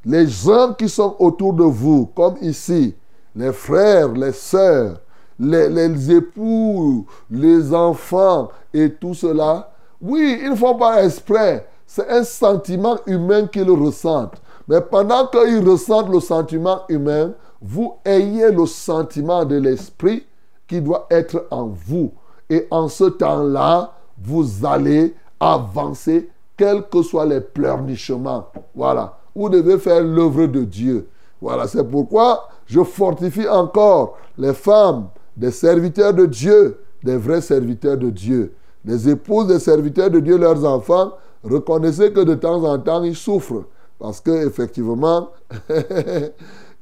Les 0.04 0.26
gens 0.26 0.74
qui 0.74 0.88
sont 0.88 1.14
autour 1.18 1.52
de 1.52 1.62
vous, 1.62 2.06
comme 2.06 2.36
ici, 2.40 2.94
les 3.36 3.52
frères, 3.52 4.12
les 4.12 4.32
sœurs, 4.32 5.00
les, 5.38 6.10
époux, 6.10 7.06
les 7.30 7.72
enfants 7.72 8.50
et 8.74 8.92
tout 8.92 9.14
cela, 9.14 9.72
oui, 10.00 10.40
ils 10.42 10.50
ne 10.50 10.56
font 10.56 10.76
pas 10.76 11.04
exprès. 11.04 11.68
C'est 11.86 12.08
un 12.08 12.24
sentiment 12.24 12.98
humain 13.06 13.46
qu'ils 13.46 13.70
ressentent. 13.70 14.40
Mais 14.66 14.80
pendant 14.80 15.26
qu'ils 15.26 15.68
ressentent 15.68 16.10
le 16.10 16.20
sentiment 16.20 16.82
humain, 16.88 17.34
vous 17.60 17.94
ayez 18.04 18.50
le 18.50 18.66
sentiment 18.66 19.44
de 19.44 19.56
l'esprit 19.56 20.26
qui 20.66 20.80
doit 20.80 21.06
être 21.10 21.46
en 21.50 21.66
vous. 21.66 22.12
Et 22.50 22.66
en 22.70 22.88
ce 22.88 23.04
temps-là, 23.04 23.92
vous 24.24 24.64
allez 24.64 25.14
avancer, 25.40 26.28
quels 26.56 26.88
que 26.88 27.02
soient 27.02 27.26
les 27.26 27.40
pleurnichements. 27.40 28.46
Voilà. 28.74 29.18
Vous 29.34 29.48
devez 29.48 29.78
faire 29.78 30.02
l'œuvre 30.02 30.46
de 30.46 30.64
Dieu. 30.64 31.08
Voilà, 31.40 31.66
c'est 31.66 31.84
pourquoi 31.84 32.48
je 32.66 32.82
fortifie 32.82 33.48
encore 33.48 34.16
les 34.38 34.52
femmes, 34.54 35.08
des 35.36 35.50
serviteurs 35.50 36.14
de 36.14 36.26
Dieu, 36.26 36.78
des 37.02 37.16
vrais 37.16 37.40
serviteurs 37.40 37.96
de 37.96 38.10
Dieu. 38.10 38.54
Les 38.84 39.08
épouses 39.08 39.48
des 39.48 39.58
serviteurs 39.58 40.10
de 40.10 40.20
Dieu, 40.20 40.36
leurs 40.36 40.64
enfants, 40.64 41.12
reconnaissez 41.42 42.12
que 42.12 42.20
de 42.20 42.34
temps 42.34 42.62
en 42.64 42.78
temps, 42.78 43.02
ils 43.02 43.16
souffrent. 43.16 43.64
Parce 43.98 44.20
que, 44.20 44.46
effectivement, 44.46 45.30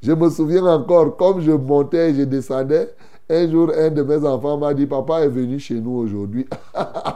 je 0.01 0.11
me 0.11 0.29
souviens 0.29 0.65
encore, 0.65 1.15
comme 1.17 1.41
je 1.41 1.51
montais 1.51 2.11
et 2.11 2.15
je 2.15 2.23
descendais, 2.23 2.93
un 3.29 3.49
jour, 3.49 3.71
un 3.77 3.89
de 3.89 4.03
mes 4.03 4.25
enfants 4.25 4.57
m'a 4.57 4.73
dit, 4.73 4.85
papa 4.85 5.21
est 5.21 5.29
venu 5.29 5.57
chez 5.57 5.79
nous 5.79 5.97
aujourd'hui. 5.97 6.47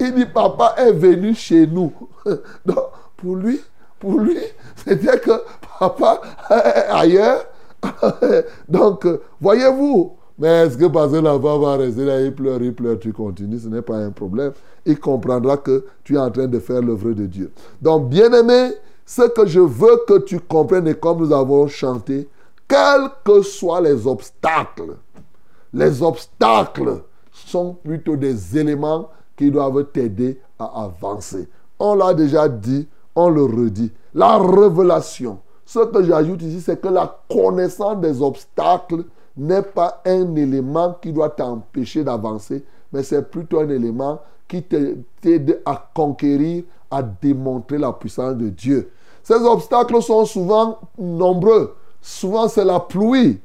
Il 0.00 0.14
dit, 0.14 0.26
papa 0.26 0.74
est 0.78 0.92
venu 0.92 1.34
chez 1.34 1.66
nous. 1.66 1.92
Donc, 2.64 2.86
pour 3.16 3.36
lui, 3.36 3.60
pour 3.98 4.18
lui, 4.18 4.38
c'était 4.76 5.20
que 5.20 5.32
papa 5.78 6.20
est 6.50 6.90
ailleurs. 6.90 7.44
Donc, 8.68 9.06
voyez-vous, 9.40 10.16
mais 10.38 10.48
est-ce 10.48 10.78
que 10.78 10.86
parce 10.86 11.12
que 11.12 11.18
l'enfant 11.18 11.58
va 11.58 11.76
rester 11.76 12.04
là, 12.06 12.18
il 12.20 12.34
pleure, 12.34 12.62
il 12.62 12.74
pleure, 12.74 12.98
tu 12.98 13.12
continues, 13.12 13.58
ce 13.58 13.68
n'est 13.68 13.82
pas 13.82 13.96
un 13.96 14.10
problème. 14.10 14.52
Il 14.86 14.98
comprendra 14.98 15.58
que 15.58 15.84
tu 16.02 16.14
es 16.14 16.18
en 16.18 16.30
train 16.30 16.46
de 16.46 16.58
faire 16.58 16.80
l'œuvre 16.80 17.12
de 17.12 17.26
Dieu. 17.26 17.52
Donc, 17.82 18.08
bien-aimé, 18.08 18.72
ce 19.04 19.28
que 19.28 19.44
je 19.44 19.60
veux 19.60 20.00
que 20.08 20.18
tu 20.20 20.40
comprennes, 20.40 20.88
et 20.88 20.94
comme 20.94 21.18
nous 21.18 21.32
avons 21.32 21.68
chanté, 21.68 22.26
quels 22.66 23.10
que 23.22 23.42
soient 23.42 23.82
les 23.82 24.06
obstacles, 24.06 24.96
les 25.74 26.02
obstacles 26.02 27.02
sont 27.32 27.74
plutôt 27.74 28.16
des 28.16 28.58
éléments 28.58 29.10
qui 29.40 29.50
doivent 29.50 29.86
t'aider 29.86 30.38
à 30.58 30.84
avancer. 30.84 31.48
On 31.78 31.94
l'a 31.94 32.12
déjà 32.12 32.46
dit, 32.46 32.86
on 33.16 33.30
le 33.30 33.42
redit. 33.42 33.90
La 34.12 34.36
révélation. 34.36 35.38
Ce 35.64 35.78
que 35.78 36.02
j'ajoute 36.04 36.42
ici, 36.42 36.60
c'est 36.60 36.78
que 36.78 36.88
la 36.88 37.18
connaissance 37.26 37.98
des 38.02 38.20
obstacles 38.20 39.04
n'est 39.38 39.62
pas 39.62 40.02
un 40.04 40.36
élément 40.36 40.94
qui 41.00 41.10
doit 41.10 41.30
t'empêcher 41.30 42.04
d'avancer, 42.04 42.62
mais 42.92 43.02
c'est 43.02 43.30
plutôt 43.30 43.60
un 43.60 43.70
élément 43.70 44.20
qui 44.46 44.62
t'aide 44.62 45.62
à 45.64 45.88
conquérir, 45.94 46.64
à 46.90 47.02
démontrer 47.02 47.78
la 47.78 47.94
puissance 47.94 48.34
de 48.34 48.50
Dieu. 48.50 48.90
Ces 49.22 49.36
obstacles 49.36 50.02
sont 50.02 50.26
souvent 50.26 50.78
nombreux. 50.98 51.76
Souvent, 52.02 52.46
c'est 52.46 52.64
la 52.64 52.80
pluie. 52.80 53.40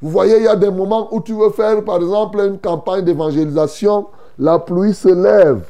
Vous 0.00 0.10
voyez, 0.10 0.36
il 0.36 0.44
y 0.44 0.48
a 0.48 0.54
des 0.54 0.70
moments 0.70 1.12
où 1.12 1.20
tu 1.20 1.32
veux 1.32 1.50
faire, 1.50 1.82
par 1.84 1.96
exemple, 1.96 2.38
une 2.38 2.58
campagne 2.58 3.04
d'évangélisation, 3.04 4.06
la 4.38 4.58
pluie 4.58 4.94
se 4.94 5.08
lève. 5.08 5.64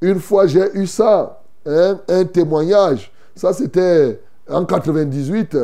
Une 0.00 0.18
fois, 0.18 0.46
j'ai 0.46 0.74
eu 0.74 0.86
ça, 0.86 1.42
hein, 1.66 1.98
un 2.08 2.24
témoignage. 2.24 3.12
Ça, 3.34 3.52
c'était 3.52 4.20
en 4.50 4.64
98. 4.64 5.56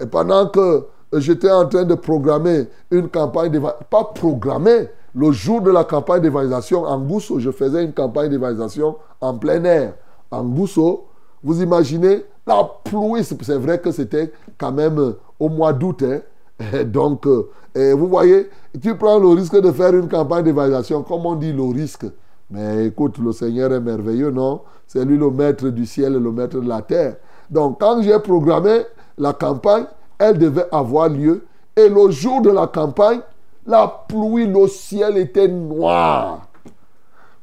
Et 0.00 0.06
pendant 0.06 0.48
que 0.48 0.86
j'étais 1.14 1.50
en 1.50 1.66
train 1.66 1.84
de 1.84 1.94
programmer 1.94 2.68
une 2.90 3.08
campagne 3.08 3.50
d'évangélisation, 3.50 3.86
pas 3.90 4.04
programmer, 4.14 4.88
le 5.14 5.32
jour 5.32 5.60
de 5.60 5.70
la 5.70 5.84
campagne 5.84 6.22
d'évangélisation 6.22 6.84
en 6.84 7.00
Gousso, 7.00 7.40
je 7.40 7.50
faisais 7.50 7.84
une 7.84 7.92
campagne 7.92 8.30
d'évangélisation 8.30 8.96
en 9.20 9.36
plein 9.36 9.64
air. 9.64 9.94
En 10.30 10.44
Gousso, 10.44 11.06
vous 11.42 11.62
imaginez, 11.62 12.24
la 12.46 12.68
pluie, 12.84 13.24
c'est 13.24 13.56
vrai 13.56 13.80
que 13.80 13.90
c'était 13.90 14.32
quand 14.56 14.72
même 14.72 15.14
au 15.38 15.48
mois 15.48 15.72
d'août. 15.72 16.02
Hein, 16.02 16.20
donc, 16.84 17.26
euh, 17.76 17.94
vous 17.94 18.08
voyez, 18.08 18.50
tu 18.82 18.94
prends 18.96 19.18
le 19.18 19.28
risque 19.28 19.60
de 19.60 19.70
faire 19.72 19.94
une 19.94 20.08
campagne 20.08 20.44
d'évaluation, 20.44 21.02
comme 21.02 21.26
on 21.26 21.34
dit 21.34 21.52
le 21.52 21.62
risque. 21.62 22.06
Mais 22.50 22.86
écoute, 22.86 23.18
le 23.18 23.32
Seigneur 23.32 23.72
est 23.72 23.80
merveilleux, 23.80 24.30
non? 24.30 24.62
C'est 24.86 25.04
lui 25.04 25.16
le 25.16 25.30
maître 25.30 25.68
du 25.68 25.86
ciel 25.86 26.16
et 26.16 26.18
le 26.18 26.32
maître 26.32 26.58
de 26.58 26.68
la 26.68 26.82
terre. 26.82 27.16
Donc, 27.48 27.78
quand 27.80 28.02
j'ai 28.02 28.18
programmé 28.18 28.82
la 29.16 29.32
campagne, 29.32 29.84
elle 30.18 30.38
devait 30.38 30.66
avoir 30.72 31.08
lieu. 31.08 31.44
Et 31.76 31.88
le 31.88 32.10
jour 32.10 32.40
de 32.40 32.50
la 32.50 32.66
campagne, 32.66 33.20
la 33.66 34.04
pluie, 34.08 34.46
le 34.46 34.66
ciel 34.66 35.16
était 35.16 35.46
noir. 35.46 36.48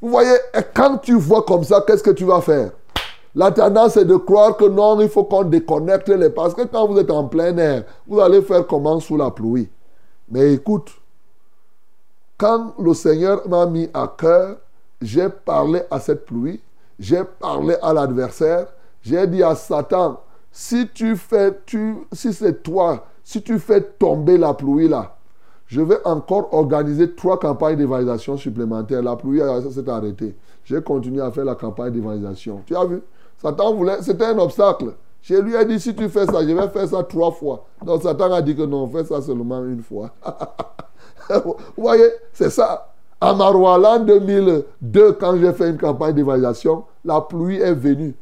Vous 0.01 0.09
voyez, 0.09 0.35
et 0.53 0.61
quand 0.73 0.97
tu 0.97 1.13
vois 1.13 1.43
comme 1.43 1.63
ça, 1.63 1.83
qu'est-ce 1.87 2.03
que 2.03 2.11
tu 2.11 2.25
vas 2.25 2.41
faire? 2.41 2.71
La 3.33 3.51
tendance 3.51 3.97
est 3.97 4.05
de 4.05 4.15
croire 4.15 4.57
que 4.57 4.65
non, 4.65 4.99
il 4.99 5.09
faut 5.09 5.23
qu'on 5.23 5.43
déconnecte 5.43 6.09
les... 6.09 6.29
Parce 6.29 6.53
que 6.53 6.63
quand 6.63 6.87
vous 6.87 6.97
êtes 6.97 7.11
en 7.11 7.25
plein 7.25 7.55
air, 7.57 7.83
vous 8.07 8.19
allez 8.19 8.41
faire 8.41 8.65
comment 8.67 8.99
sous 8.99 9.15
la 9.15 9.31
pluie? 9.31 9.69
Mais 10.29 10.53
écoute, 10.53 10.91
quand 12.37 12.73
le 12.79 12.93
Seigneur 12.93 13.47
m'a 13.47 13.65
mis 13.65 13.89
à 13.93 14.13
cœur, 14.17 14.57
j'ai 15.01 15.29
parlé 15.29 15.81
à 15.89 15.99
cette 15.99 16.25
pluie, 16.25 16.61
j'ai 16.99 17.23
parlé 17.23 17.75
à 17.81 17.93
l'adversaire, 17.93 18.67
j'ai 19.01 19.25
dit 19.27 19.43
à 19.43 19.55
Satan, 19.55 20.21
si 20.51 20.87
tu 20.89 21.15
fais, 21.15 21.57
tu, 21.65 21.95
si 22.11 22.33
c'est 22.33 22.63
toi, 22.63 23.05
si 23.23 23.41
tu 23.41 23.59
fais 23.59 23.81
tomber 23.81 24.37
la 24.37 24.53
pluie 24.53 24.87
là, 24.87 25.17
je 25.67 25.81
vais 25.81 25.99
encore 26.05 26.53
organiser 26.53 27.13
trois 27.13 27.37
campagnes 27.39 27.75
d'évangélisation 27.75 28.37
supplémentaires. 28.37 29.01
La 29.01 29.17
pluie 29.17 29.41
s'est 29.69 29.89
arrêtée. 29.89 30.35
J'ai 30.63 30.81
continué 30.81 31.21
à 31.21 31.29
faire 31.29 31.43
la 31.43 31.55
campagne 31.55 31.91
d'évangélisation. 31.91 32.61
Tu 32.65 32.75
as 32.75 32.85
vu? 32.85 33.01
Satan 33.37 33.73
voulait, 33.73 34.01
c'était 34.01 34.25
un 34.25 34.39
obstacle. 34.39 34.93
Je 35.27 35.35
lui 35.35 35.55
ai 35.55 35.65
dit, 35.65 35.77
si 35.77 35.93
tu 35.93 36.07
fais 36.07 36.25
ça, 36.25 36.41
je 36.41 36.53
vais 36.53 36.69
faire 36.69 36.87
ça 36.87 37.03
trois 37.03 37.31
fois. 37.31 37.65
Donc 37.83 38.01
Satan 38.01 38.31
a 38.31 38.41
dit 38.41 38.55
que 38.55 38.61
non, 38.61 38.87
fais 38.87 39.03
ça 39.03 39.21
seulement 39.21 39.61
une 39.65 39.83
fois. 39.83 40.11
Vous 41.45 41.57
voyez, 41.75 42.09
c'est 42.31 42.49
ça. 42.49 42.93
À 43.19 43.33
Marouala, 43.33 43.95
en 43.95 43.99
2002, 43.99 45.11
quand 45.13 45.35
j'ai 45.37 45.51
fait 45.51 45.69
une 45.71 45.77
campagne 45.77 46.13
d'évaluation, 46.13 46.85
la 47.03 47.19
pluie 47.19 47.59
est 47.59 47.73
venue. 47.73 48.15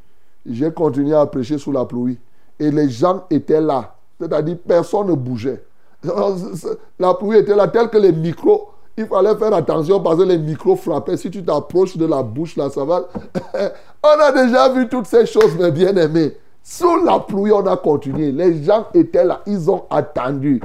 J'ai 0.47 0.71
continué 0.71 1.13
à 1.13 1.27
prêcher 1.27 1.59
sous 1.59 1.71
la 1.71 1.85
pluie. 1.85 2.17
Et 2.59 2.71
les 2.71 2.89
gens 2.89 3.25
étaient 3.29 3.61
là. 3.61 3.93
C'est-à-dire, 4.19 4.57
personne 4.67 5.07
ne 5.07 5.13
bougeait. 5.13 5.63
La 6.99 7.13
pluie 7.15 7.37
était 7.37 7.55
là, 7.55 7.67
tel 7.67 7.89
que 7.89 7.97
les 7.97 8.11
micros 8.11 8.69
il 8.97 9.07
fallait 9.07 9.35
faire 9.35 9.53
attention 9.53 9.99
parce 9.99 10.17
que 10.17 10.23
les 10.23 10.37
micros 10.37 10.77
frappaient. 10.77 11.17
Si 11.17 11.29
tu 11.29 11.43
t'approches 11.43 11.97
de 11.97 12.05
la 12.05 12.23
bouche, 12.23 12.55
là, 12.55 12.69
ça 12.69 12.85
va. 12.85 13.03
on 14.03 14.19
a 14.21 14.31
déjà 14.31 14.69
vu 14.69 14.87
toutes 14.87 15.07
ces 15.07 15.25
choses, 15.25 15.55
mes 15.59 15.71
bien-aimés. 15.71 16.37
Sous 16.67 17.03
la 17.03 17.19
pluie, 17.19 17.51
on 17.51 17.63
a 17.67 17.77
continué. 17.77 18.31
Les 18.31 18.63
gens 18.63 18.87
étaient 18.95 19.23
là, 19.23 19.41
ils 19.45 19.69
ont 19.69 19.83
attendu. 19.87 20.59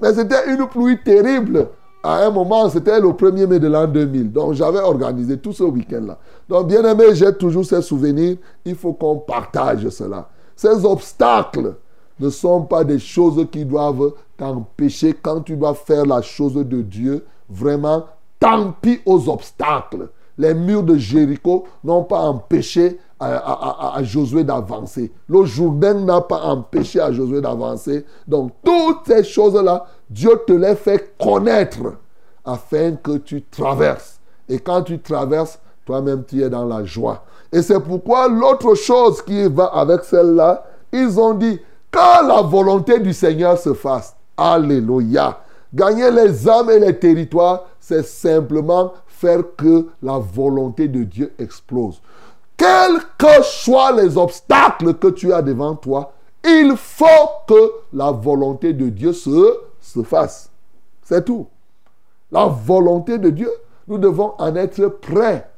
Mais 0.00 0.14
c'était 0.14 0.50
une 0.50 0.66
pluie 0.66 0.96
terrible. 1.04 1.68
À 2.02 2.24
un 2.24 2.30
moment, 2.30 2.70
c'était 2.70 2.98
le 2.98 3.08
1er 3.08 3.46
mai 3.46 3.58
de 3.58 3.68
l'an 3.68 3.86
2000. 3.86 4.32
Donc, 4.32 4.54
j'avais 4.54 4.80
organisé 4.80 5.36
tout 5.36 5.52
ce 5.52 5.62
week-end-là. 5.64 6.16
Donc, 6.48 6.68
bien 6.68 6.82
aimé, 6.84 7.04
j'ai 7.12 7.34
toujours 7.34 7.66
ces 7.66 7.82
souvenirs. 7.82 8.38
Il 8.64 8.74
faut 8.74 8.94
qu'on 8.94 9.18
partage 9.18 9.86
cela. 9.90 10.26
Ces 10.56 10.86
obstacles 10.86 11.74
ne 12.18 12.30
sont 12.30 12.62
pas 12.62 12.82
des 12.82 12.98
choses 12.98 13.46
qui 13.52 13.66
doivent 13.66 14.14
t'empêcher 14.38 15.12
quand 15.12 15.42
tu 15.42 15.58
dois 15.58 15.74
faire 15.74 16.06
la 16.06 16.22
chose 16.22 16.54
de 16.54 16.80
Dieu 16.80 17.26
Vraiment, 17.50 18.06
tant 18.40 18.72
pis 18.80 19.00
aux 19.04 19.28
obstacles. 19.28 20.08
Les 20.38 20.54
murs 20.54 20.82
de 20.82 20.96
Jéricho 20.96 21.64
n'ont 21.84 22.04
pas 22.04 22.20
empêché 22.20 22.98
à, 23.22 24.02
Josué 24.02 24.44
d'avancer. 24.44 25.12
Le 25.28 25.44
Jourdain 25.44 25.94
n'a 25.94 26.20
pas 26.20 26.42
empêché 26.42 27.00
à 27.00 27.12
Josué 27.12 27.40
d'avancer. 27.40 28.04
Donc, 28.26 28.52
toutes 28.64 29.06
ces 29.06 29.24
choses-là, 29.24 29.86
Dieu 30.10 30.40
te 30.46 30.52
les 30.52 30.74
fait 30.74 31.14
connaître 31.18 31.94
afin 32.44 32.92
que 32.92 33.18
tu 33.18 33.42
traverses. 33.42 34.20
Et 34.48 34.58
quand 34.58 34.82
tu 34.82 34.98
traverses, 35.00 35.60
toi-même, 35.84 36.24
tu 36.24 36.42
es 36.42 36.50
dans 36.50 36.64
la 36.64 36.84
joie. 36.84 37.24
Et 37.52 37.62
c'est 37.62 37.80
pourquoi 37.80 38.28
l'autre 38.28 38.74
chose 38.74 39.22
qui 39.22 39.46
va 39.48 39.66
avec 39.66 40.04
celle-là, 40.04 40.64
ils 40.92 41.18
ont 41.18 41.34
dit, 41.34 41.60
quand 41.90 42.26
la 42.26 42.42
volonté 42.42 42.98
du 42.98 43.12
Seigneur 43.12 43.58
se 43.58 43.74
fasse, 43.74 44.16
Alléluia. 44.36 45.38
Gagner 45.74 46.10
les 46.10 46.48
âmes 46.48 46.70
et 46.70 46.78
les 46.78 46.98
territoires, 46.98 47.64
c'est 47.80 48.04
simplement 48.04 48.92
faire 49.06 49.42
que 49.56 49.86
la 50.02 50.18
volonté 50.18 50.88
de 50.88 51.04
Dieu 51.04 51.32
explose. 51.38 52.00
Quels 52.56 53.00
que 53.18 53.42
soient 53.42 53.92
les 53.92 54.16
obstacles 54.16 54.94
que 54.94 55.08
tu 55.08 55.32
as 55.32 55.42
devant 55.42 55.74
toi, 55.74 56.12
il 56.44 56.74
faut 56.76 57.06
que 57.46 57.72
la 57.92 58.10
volonté 58.10 58.72
de 58.72 58.88
Dieu 58.88 59.12
se, 59.12 59.58
se 59.80 60.02
fasse. 60.02 60.50
C'est 61.02 61.24
tout. 61.24 61.46
La 62.30 62.46
volonté 62.46 63.18
de 63.18 63.30
Dieu, 63.30 63.50
nous 63.86 63.98
devons 63.98 64.32
en 64.38 64.54
être 64.56 64.86
prêts. 64.86 65.48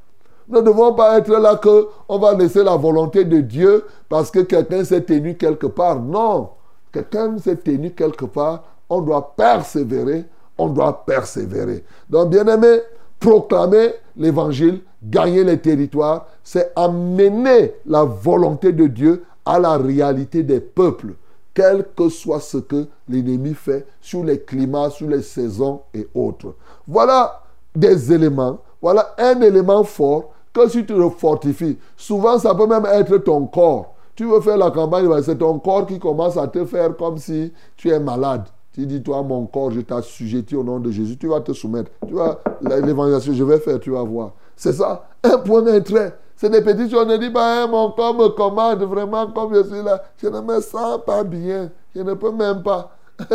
Nous 0.49 0.61
ne 0.61 0.67
devons 0.67 0.93
pas 0.93 1.19
être 1.19 1.31
là 1.31 1.57
que 1.57 1.89
on 2.09 2.19
va 2.19 2.35
laisser 2.35 2.63
la 2.63 2.77
volonté 2.77 3.25
de 3.25 3.41
Dieu 3.41 3.85
parce 4.09 4.31
que 4.31 4.41
quelqu'un 4.41 4.85
s'est 4.85 5.03
tenu 5.03 5.37
quelque 5.37 5.67
part. 5.67 6.01
Non. 6.01 6.51
Quelqu'un 6.93 7.39
s'est 7.39 7.57
tenu 7.57 7.93
quelque 7.93 8.27
part. 8.27 8.63
On 8.89 9.01
doit 9.01 9.35
persévérer. 9.37 10.27
On 10.59 10.69
doit 10.69 11.05
persévérer. 11.05 11.85
Donc, 12.11 12.31
bien 12.31 12.47
aimé, 12.47 12.81
proclamer 13.19 13.95
l'évangile, 14.17 14.83
gagner 15.11 15.45
les 15.45 15.59
territoires, 15.59 16.27
c'est 16.43 16.73
amener 16.77 17.75
la 17.87 18.05
volonté 18.05 18.73
de 18.73 18.87
Dieu 18.87 19.25
à 19.45 19.59
la 19.59 19.77
réalité 19.77 20.43
des 20.43 20.61
peuples, 20.61 21.15
quel 21.53 21.87
que 21.97 22.09
soit 22.09 22.41
ce 22.41 22.59
que 22.59 22.87
l'ennemi 23.09 23.55
fait 23.55 23.87
sur 24.01 24.25
les 24.25 24.41
climats, 24.41 24.91
sur 24.91 25.09
les 25.09 25.23
saisons 25.23 25.83
et 25.93 26.09
autres. 26.15 26.55
Voilà 26.87 27.43
des 27.75 28.13
éléments, 28.13 28.59
voilà 28.81 29.15
un 29.19 29.41
élément 29.41 29.85
fort 29.85 30.31
que 30.53 30.69
si 30.69 30.85
tu 30.87 30.95
le 30.95 31.11
fortifies, 31.11 31.79
souvent 31.97 32.39
ça 32.39 32.55
peut 32.55 32.67
même 32.67 32.87
être 32.87 33.19
ton 33.19 33.47
corps. 33.47 33.95
Tu 34.15 34.25
veux 34.25 34.41
faire 34.41 34.57
la 34.57 34.71
campagne, 34.71 35.09
c'est 35.23 35.39
ton 35.39 35.59
corps 35.59 35.87
qui 35.87 35.99
commence 35.99 36.37
à 36.37 36.47
te 36.47 36.65
faire 36.65 36.97
comme 36.97 37.19
si 37.19 37.53
tu 37.77 37.91
es 37.91 37.99
malade. 37.99 38.45
Tu 38.73 38.87
dis, 38.87 39.03
toi, 39.03 39.23
mon 39.23 39.47
corps, 39.47 39.71
je 39.71 39.81
t'assujettis 39.81 40.57
au 40.57 40.65
nom 40.65 40.81
de 40.81 40.91
Jésus. 40.91 41.17
Tu 41.17 41.29
vas 41.29 41.41
te 41.41 41.53
soumettre. 41.53 41.93
Tu 42.07 42.13
vois, 42.13 42.41
l'évangélisation, 42.61 43.33
je 43.33 43.45
vais 43.45 43.59
faire, 43.59 43.79
tu 43.79 43.91
vas 43.91 44.03
voir. 44.03 44.33
C'est 44.57 44.73
ça. 44.73 45.07
Un 45.23 45.39
point 45.39 45.63
d'intérêt. 45.63 46.17
C'est 46.37 46.51
des 46.51 46.63
petites 46.63 46.91
choses. 46.91 47.07
On 47.07 47.11
ne 47.11 47.17
dit 47.17 47.31
pas, 47.31 47.63
hein, 47.63 47.67
mon 47.67 47.91
corps 47.93 48.15
me 48.15 48.29
commande 48.29 48.83
vraiment 48.83 49.27
comme 49.29 49.55
je 49.55 49.63
suis 49.65 49.83
là. 49.83 50.03
Je 50.21 50.29
ne 50.29 50.41
me 50.41 50.61
sens 50.61 51.01
pas 51.05 51.25
bien. 51.25 51.71
Je 51.95 52.01
ne 52.03 52.15
peux 52.15 52.33
même 52.33 52.63
pas. 52.63 52.91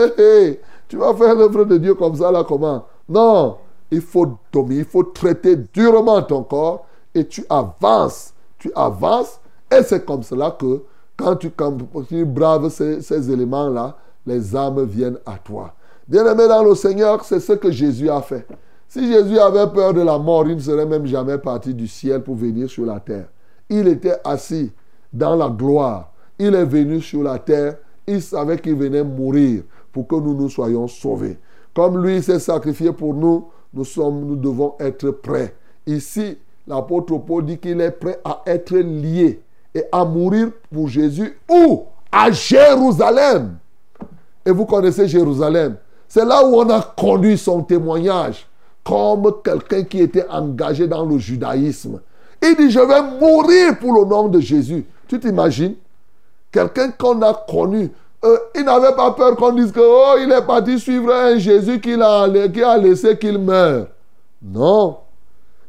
tu 0.87 0.97
vas 0.97 1.13
faire 1.13 1.35
l'œuvre 1.35 1.65
de 1.65 1.77
Dieu 1.77 1.95
comme 1.95 2.15
ça, 2.15 2.31
là, 2.31 2.43
comment? 2.47 2.85
Non. 3.07 3.57
Il 3.91 4.01
faut 4.01 4.37
dominer, 4.51 4.81
il 4.81 4.85
faut 4.85 5.03
traiter 5.03 5.55
durement 5.55 6.21
ton 6.21 6.43
corps 6.43 6.85
et 7.15 7.25
tu 7.25 7.43
avances. 7.49 8.33
Tu 8.59 8.71
avances 8.75 9.39
et 9.71 9.81
c'est 9.83 10.05
comme 10.05 10.21
cela 10.21 10.51
que 10.51 10.83
quand 11.17 11.35
tu, 11.35 11.51
braves 12.25 12.69
ces, 12.69 13.01
ces 13.01 13.31
éléments-là, 13.31 13.95
les 14.25 14.55
âmes 14.55 14.83
viennent 14.83 15.17
à 15.25 15.37
toi. 15.37 15.73
Bien-aimé 16.07 16.47
dans 16.47 16.63
le 16.63 16.75
Seigneur, 16.75 17.23
c'est 17.23 17.39
ce 17.39 17.53
que 17.53 17.69
Jésus 17.71 18.09
a 18.09 18.21
fait. 18.21 18.47
Si 18.89 19.07
Jésus 19.07 19.37
avait 19.37 19.67
peur 19.67 19.93
de 19.93 20.01
la 20.01 20.17
mort, 20.17 20.47
il 20.47 20.55
ne 20.55 20.61
serait 20.61 20.87
même 20.87 21.05
jamais 21.05 21.37
parti 21.37 21.75
du 21.75 21.87
ciel 21.87 22.23
pour 22.23 22.33
venir 22.33 22.67
sur 22.67 22.87
la 22.87 22.99
terre. 22.99 23.27
Il 23.69 23.87
était 23.87 24.15
assis 24.23 24.71
dans 25.13 25.35
la 25.35 25.47
gloire. 25.47 26.11
Il 26.39 26.55
est 26.55 26.65
venu 26.65 26.99
sur 26.99 27.21
la 27.21 27.37
terre. 27.37 27.77
Il 28.07 28.19
savait 28.19 28.57
qu'il 28.57 28.73
venait 28.73 29.03
mourir 29.03 29.61
pour 29.91 30.07
que 30.07 30.15
nous 30.15 30.33
nous 30.33 30.49
soyons 30.49 30.87
sauvés. 30.87 31.37
Comme 31.75 32.03
lui 32.03 32.23
s'est 32.23 32.39
sacrifié 32.39 32.91
pour 32.91 33.13
nous, 33.13 33.49
nous, 33.75 33.85
sommes, 33.85 34.25
nous 34.25 34.35
devons 34.35 34.73
être 34.79 35.11
prêts. 35.11 35.53
Ici, 35.85 36.39
l'apôtre 36.67 37.15
Paul 37.19 37.45
dit 37.45 37.59
qu'il 37.59 37.79
est 37.81 37.91
prêt 37.91 38.19
à 38.25 38.41
être 38.47 38.75
lié 38.75 39.39
et 39.75 39.83
à 39.91 40.03
mourir 40.03 40.49
pour 40.73 40.87
Jésus. 40.87 41.37
Où? 41.47 41.83
À 42.11 42.31
Jérusalem. 42.31 43.59
Et 44.43 44.49
vous 44.49 44.65
connaissez 44.65 45.07
Jérusalem. 45.07 45.75
C'est 46.07 46.25
là 46.25 46.43
où 46.43 46.55
on 46.55 46.67
a 46.71 46.81
conduit 46.81 47.37
son 47.37 47.61
témoignage 47.61 48.48
comme 48.83 49.31
quelqu'un 49.43 49.83
qui 49.83 50.01
était 50.01 50.27
engagé 50.29 50.87
dans 50.87 51.05
le 51.05 51.17
judaïsme. 51.17 51.99
Il 52.41 52.55
dit, 52.55 52.71
je 52.71 52.79
vais 52.79 53.01
mourir 53.19 53.77
pour 53.79 53.93
le 53.93 54.05
nom 54.05 54.27
de 54.27 54.39
Jésus. 54.39 54.85
Tu 55.07 55.19
t'imagines? 55.19 55.75
Quelqu'un 56.51 56.91
qu'on 56.91 57.21
a 57.21 57.33
connu. 57.47 57.91
Euh, 58.23 58.37
il 58.55 58.63
n'avait 58.63 58.95
pas 58.95 59.11
peur 59.11 59.35
qu'on 59.35 59.53
dise 59.53 59.71
que, 59.71 59.79
oh, 59.79 60.17
il 60.21 60.31
est 60.31 60.45
parti 60.45 60.79
suivre 60.79 61.13
un 61.13 61.37
Jésus 61.37 61.79
qui 61.79 61.93
a, 61.93 62.27
qui 62.49 62.63
a 62.63 62.77
laissé 62.77 63.17
qu'il 63.17 63.37
meure. 63.37 63.87
Non. 64.41 64.97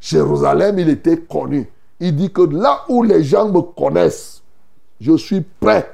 Jérusalem, 0.01 0.79
il 0.79 0.89
était 0.89 1.19
connu. 1.19 1.71
Il 1.99 2.17
dit 2.17 2.33
que 2.33 2.43
là 2.43 2.85
où 2.89 3.03
les 3.03 3.23
gens 3.23 3.49
me 3.49 3.61
connaissent, 3.61 4.43
je 5.01 5.17
suis 5.17 5.43
prêt. 5.61 5.91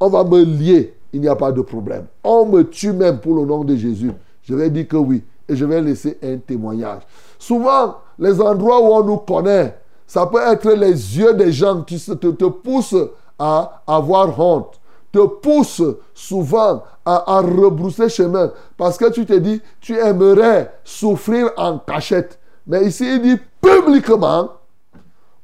On 0.00 0.08
va 0.08 0.24
me 0.24 0.42
lier. 0.42 0.94
Il 1.12 1.20
n'y 1.20 1.28
a 1.28 1.36
pas 1.36 1.52
de 1.52 1.60
problème. 1.60 2.06
On 2.24 2.46
me 2.46 2.62
tue 2.62 2.92
même 2.92 3.20
pour 3.20 3.36
le 3.36 3.46
nom 3.46 3.62
de 3.62 3.76
Jésus. 3.76 4.10
Je 4.42 4.54
vais 4.54 4.68
dire 4.68 4.88
que 4.88 4.96
oui 4.96 5.22
et 5.48 5.56
je 5.56 5.64
vais 5.64 5.80
laisser 5.80 6.18
un 6.22 6.38
témoignage. 6.38 7.02
Souvent, 7.38 7.96
les 8.18 8.40
endroits 8.40 8.80
où 8.80 8.94
on 8.94 9.04
nous 9.04 9.18
connaît, 9.18 9.76
ça 10.06 10.26
peut 10.26 10.40
être 10.40 10.70
les 10.72 11.18
yeux 11.18 11.34
des 11.34 11.52
gens 11.52 11.82
qui 11.82 11.98
te, 11.98 12.28
te 12.28 12.44
poussent 12.44 12.96
à 13.38 13.82
avoir 13.86 14.38
honte, 14.38 14.80
te 15.12 15.24
poussent 15.26 15.82
souvent 16.14 16.82
à, 17.04 17.36
à, 17.36 17.40
rebrousser 17.40 18.08
chemin 18.08 18.52
parce 18.76 18.96
que 18.96 19.10
tu 19.10 19.26
te 19.26 19.34
dis, 19.34 19.60
tu 19.80 19.98
aimerais 19.98 20.72
souffrir 20.84 21.50
en 21.56 21.78
cachette. 21.78 22.38
Mais 22.66 22.86
ici, 22.86 23.04
il 23.06 23.22
dit 23.22 23.36
publiquement, 23.60 24.50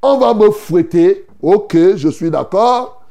on 0.02 0.18
va 0.18 0.34
me 0.34 0.50
fouetter, 0.50 1.26
ok, 1.42 1.76
je 1.96 2.08
suis 2.08 2.30
d'accord, 2.30 3.02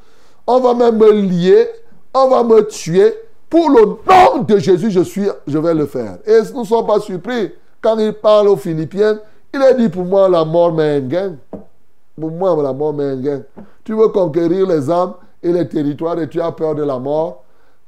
on 0.46 0.60
va 0.60 0.74
même 0.74 0.98
me 0.98 1.12
lier, 1.12 1.68
on 2.12 2.28
va 2.28 2.42
me 2.42 2.66
tuer, 2.66 3.14
pour 3.50 3.68
le 3.68 3.84
nom 3.84 4.42
de 4.42 4.58
Jésus, 4.58 4.92
je, 4.92 5.00
suis, 5.00 5.28
je 5.44 5.58
vais 5.58 5.74
le 5.74 5.86
faire. 5.86 6.18
Et 6.24 6.38
nous 6.54 6.60
ne 6.60 6.64
sommes 6.64 6.86
pas 6.86 7.00
surpris. 7.00 7.52
Quand 7.82 7.98
il 7.98 8.12
parle 8.12 8.46
aux 8.48 8.56
Philippiens, 8.56 9.18
il 9.52 9.60
a 9.60 9.72
dit 9.72 9.88
pour 9.88 10.04
moi 10.04 10.28
la 10.28 10.44
mort 10.44 10.72
m'est 10.72 10.98
un 10.98 11.00
gain. 11.00 11.34
Pour 12.18 12.30
moi, 12.30 12.62
la 12.62 12.72
mort 12.72 12.92
m'est 12.92 13.10
un 13.10 13.16
gain. 13.16 13.42
Tu 13.82 13.94
veux 13.94 14.08
conquérir 14.08 14.68
les 14.68 14.88
âmes 14.88 15.14
et 15.42 15.52
les 15.52 15.66
territoires 15.66 16.18
et 16.20 16.28
tu 16.28 16.40
as 16.40 16.52
peur 16.52 16.76
de 16.76 16.84
la 16.84 16.98
mort. 16.98 17.42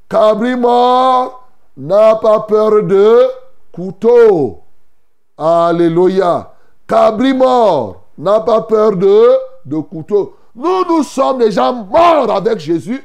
Cabri 0.09 0.57
mort 0.57 1.47
n'a 1.77 2.15
pas 2.15 2.41
peur 2.41 2.83
de 2.83 3.21
couteau. 3.71 4.59
Alléluia. 5.37 6.51
Cabri 6.85 7.33
mort 7.33 8.03
n'a 8.17 8.41
pas 8.41 8.61
peur 8.61 8.97
de, 8.97 9.29
de 9.65 9.77
couteau. 9.77 10.35
Nous, 10.55 10.85
nous 10.89 11.03
sommes 11.03 11.39
déjà 11.39 11.71
morts 11.71 12.29
avec 12.29 12.59
Jésus 12.59 13.01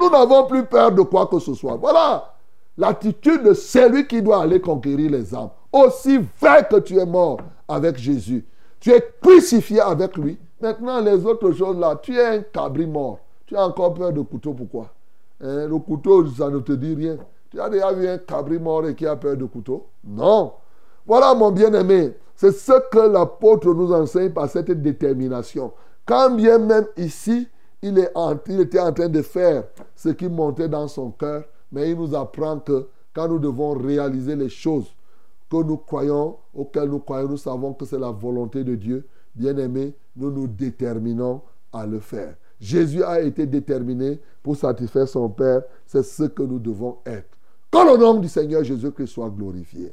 nous 0.00 0.10
n'avons 0.10 0.46
plus 0.46 0.64
peur 0.64 0.92
de 0.92 1.02
quoi 1.02 1.26
que 1.26 1.38
ce 1.38 1.54
soit. 1.54 1.76
Voilà 1.76 2.34
l'attitude 2.78 3.42
de 3.42 3.52
celui 3.52 4.06
qui 4.06 4.22
doit 4.22 4.42
aller 4.42 4.60
conquérir 4.60 5.10
les 5.10 5.34
âmes. 5.34 5.50
Aussi 5.72 6.18
vrai 6.40 6.66
que 6.70 6.76
tu 6.76 6.96
es 6.96 7.04
mort 7.04 7.38
avec 7.66 7.98
Jésus, 7.98 8.46
tu 8.80 8.90
es 8.92 9.04
crucifié 9.20 9.80
avec 9.80 10.16
lui. 10.16 10.38
Maintenant, 10.60 11.00
les 11.00 11.26
autres 11.26 11.52
choses 11.52 11.78
là, 11.78 11.98
tu 12.00 12.16
es 12.16 12.24
un 12.24 12.40
cabri 12.40 12.86
mort. 12.86 13.18
Tu 13.46 13.56
as 13.56 13.66
encore 13.66 13.94
peur 13.94 14.12
de 14.12 14.20
couteau, 14.22 14.54
pourquoi? 14.54 14.86
Hein, 15.42 15.66
Le 15.66 15.78
couteau, 15.78 16.26
ça 16.26 16.48
ne 16.48 16.60
te 16.60 16.72
dit 16.72 16.94
rien. 16.94 17.16
Tu 17.50 17.60
as 17.60 17.68
déjà 17.68 17.92
vu 17.92 18.08
un 18.08 18.18
cabri 18.18 18.58
mort 18.58 18.86
et 18.86 18.94
qui 18.94 19.06
a 19.06 19.16
peur 19.16 19.36
de 19.36 19.44
couteau? 19.44 19.86
Non. 20.04 20.52
Voilà, 21.06 21.34
mon 21.34 21.50
bien-aimé. 21.50 22.14
C'est 22.34 22.52
ce 22.52 22.72
que 22.90 22.98
l'apôtre 22.98 23.72
nous 23.72 23.92
enseigne 23.92 24.30
par 24.30 24.48
cette 24.48 24.70
détermination. 24.70 25.72
Quand 26.06 26.30
bien 26.30 26.58
même 26.58 26.86
ici, 26.96 27.48
il, 27.82 27.98
était 27.98 28.80
en 28.80 28.92
train 28.92 29.08
de 29.08 29.22
faire 29.22 29.64
ce 29.94 30.08
qui 30.10 30.28
montait 30.28 30.68
dans 30.68 30.88
son 30.88 31.10
cœur, 31.10 31.44
mais 31.70 31.90
il 31.90 31.96
nous 31.96 32.14
apprend 32.14 32.58
que 32.58 32.88
quand 33.14 33.28
nous 33.28 33.38
devons 33.38 33.72
réaliser 33.72 34.36
les 34.36 34.48
choses 34.48 34.94
que 35.50 35.62
nous 35.62 35.76
croyons, 35.76 36.36
auxquelles 36.54 36.88
nous 36.88 36.98
croyons, 36.98 37.28
nous 37.28 37.36
savons 37.36 37.72
que 37.72 37.84
c'est 37.84 37.98
la 37.98 38.10
volonté 38.10 38.64
de 38.64 38.74
Dieu, 38.74 39.06
bien 39.34 39.56
aimé, 39.56 39.94
nous 40.16 40.30
nous 40.30 40.46
déterminons 40.46 41.40
à 41.72 41.86
le 41.86 42.00
faire. 42.00 42.34
Jésus 42.60 43.04
a 43.04 43.20
été 43.20 43.46
déterminé 43.46 44.20
pour 44.42 44.56
satisfaire 44.56 45.08
son 45.08 45.28
Père, 45.28 45.62
c'est 45.86 46.02
ce 46.02 46.24
que 46.24 46.42
nous 46.42 46.58
devons 46.58 46.98
être. 47.06 47.28
Que 47.70 47.78
le 47.78 47.98
nom 47.98 48.14
du 48.14 48.28
Seigneur 48.28 48.64
Jésus-Christ 48.64 49.06
soit 49.08 49.30
glorifié. 49.30 49.92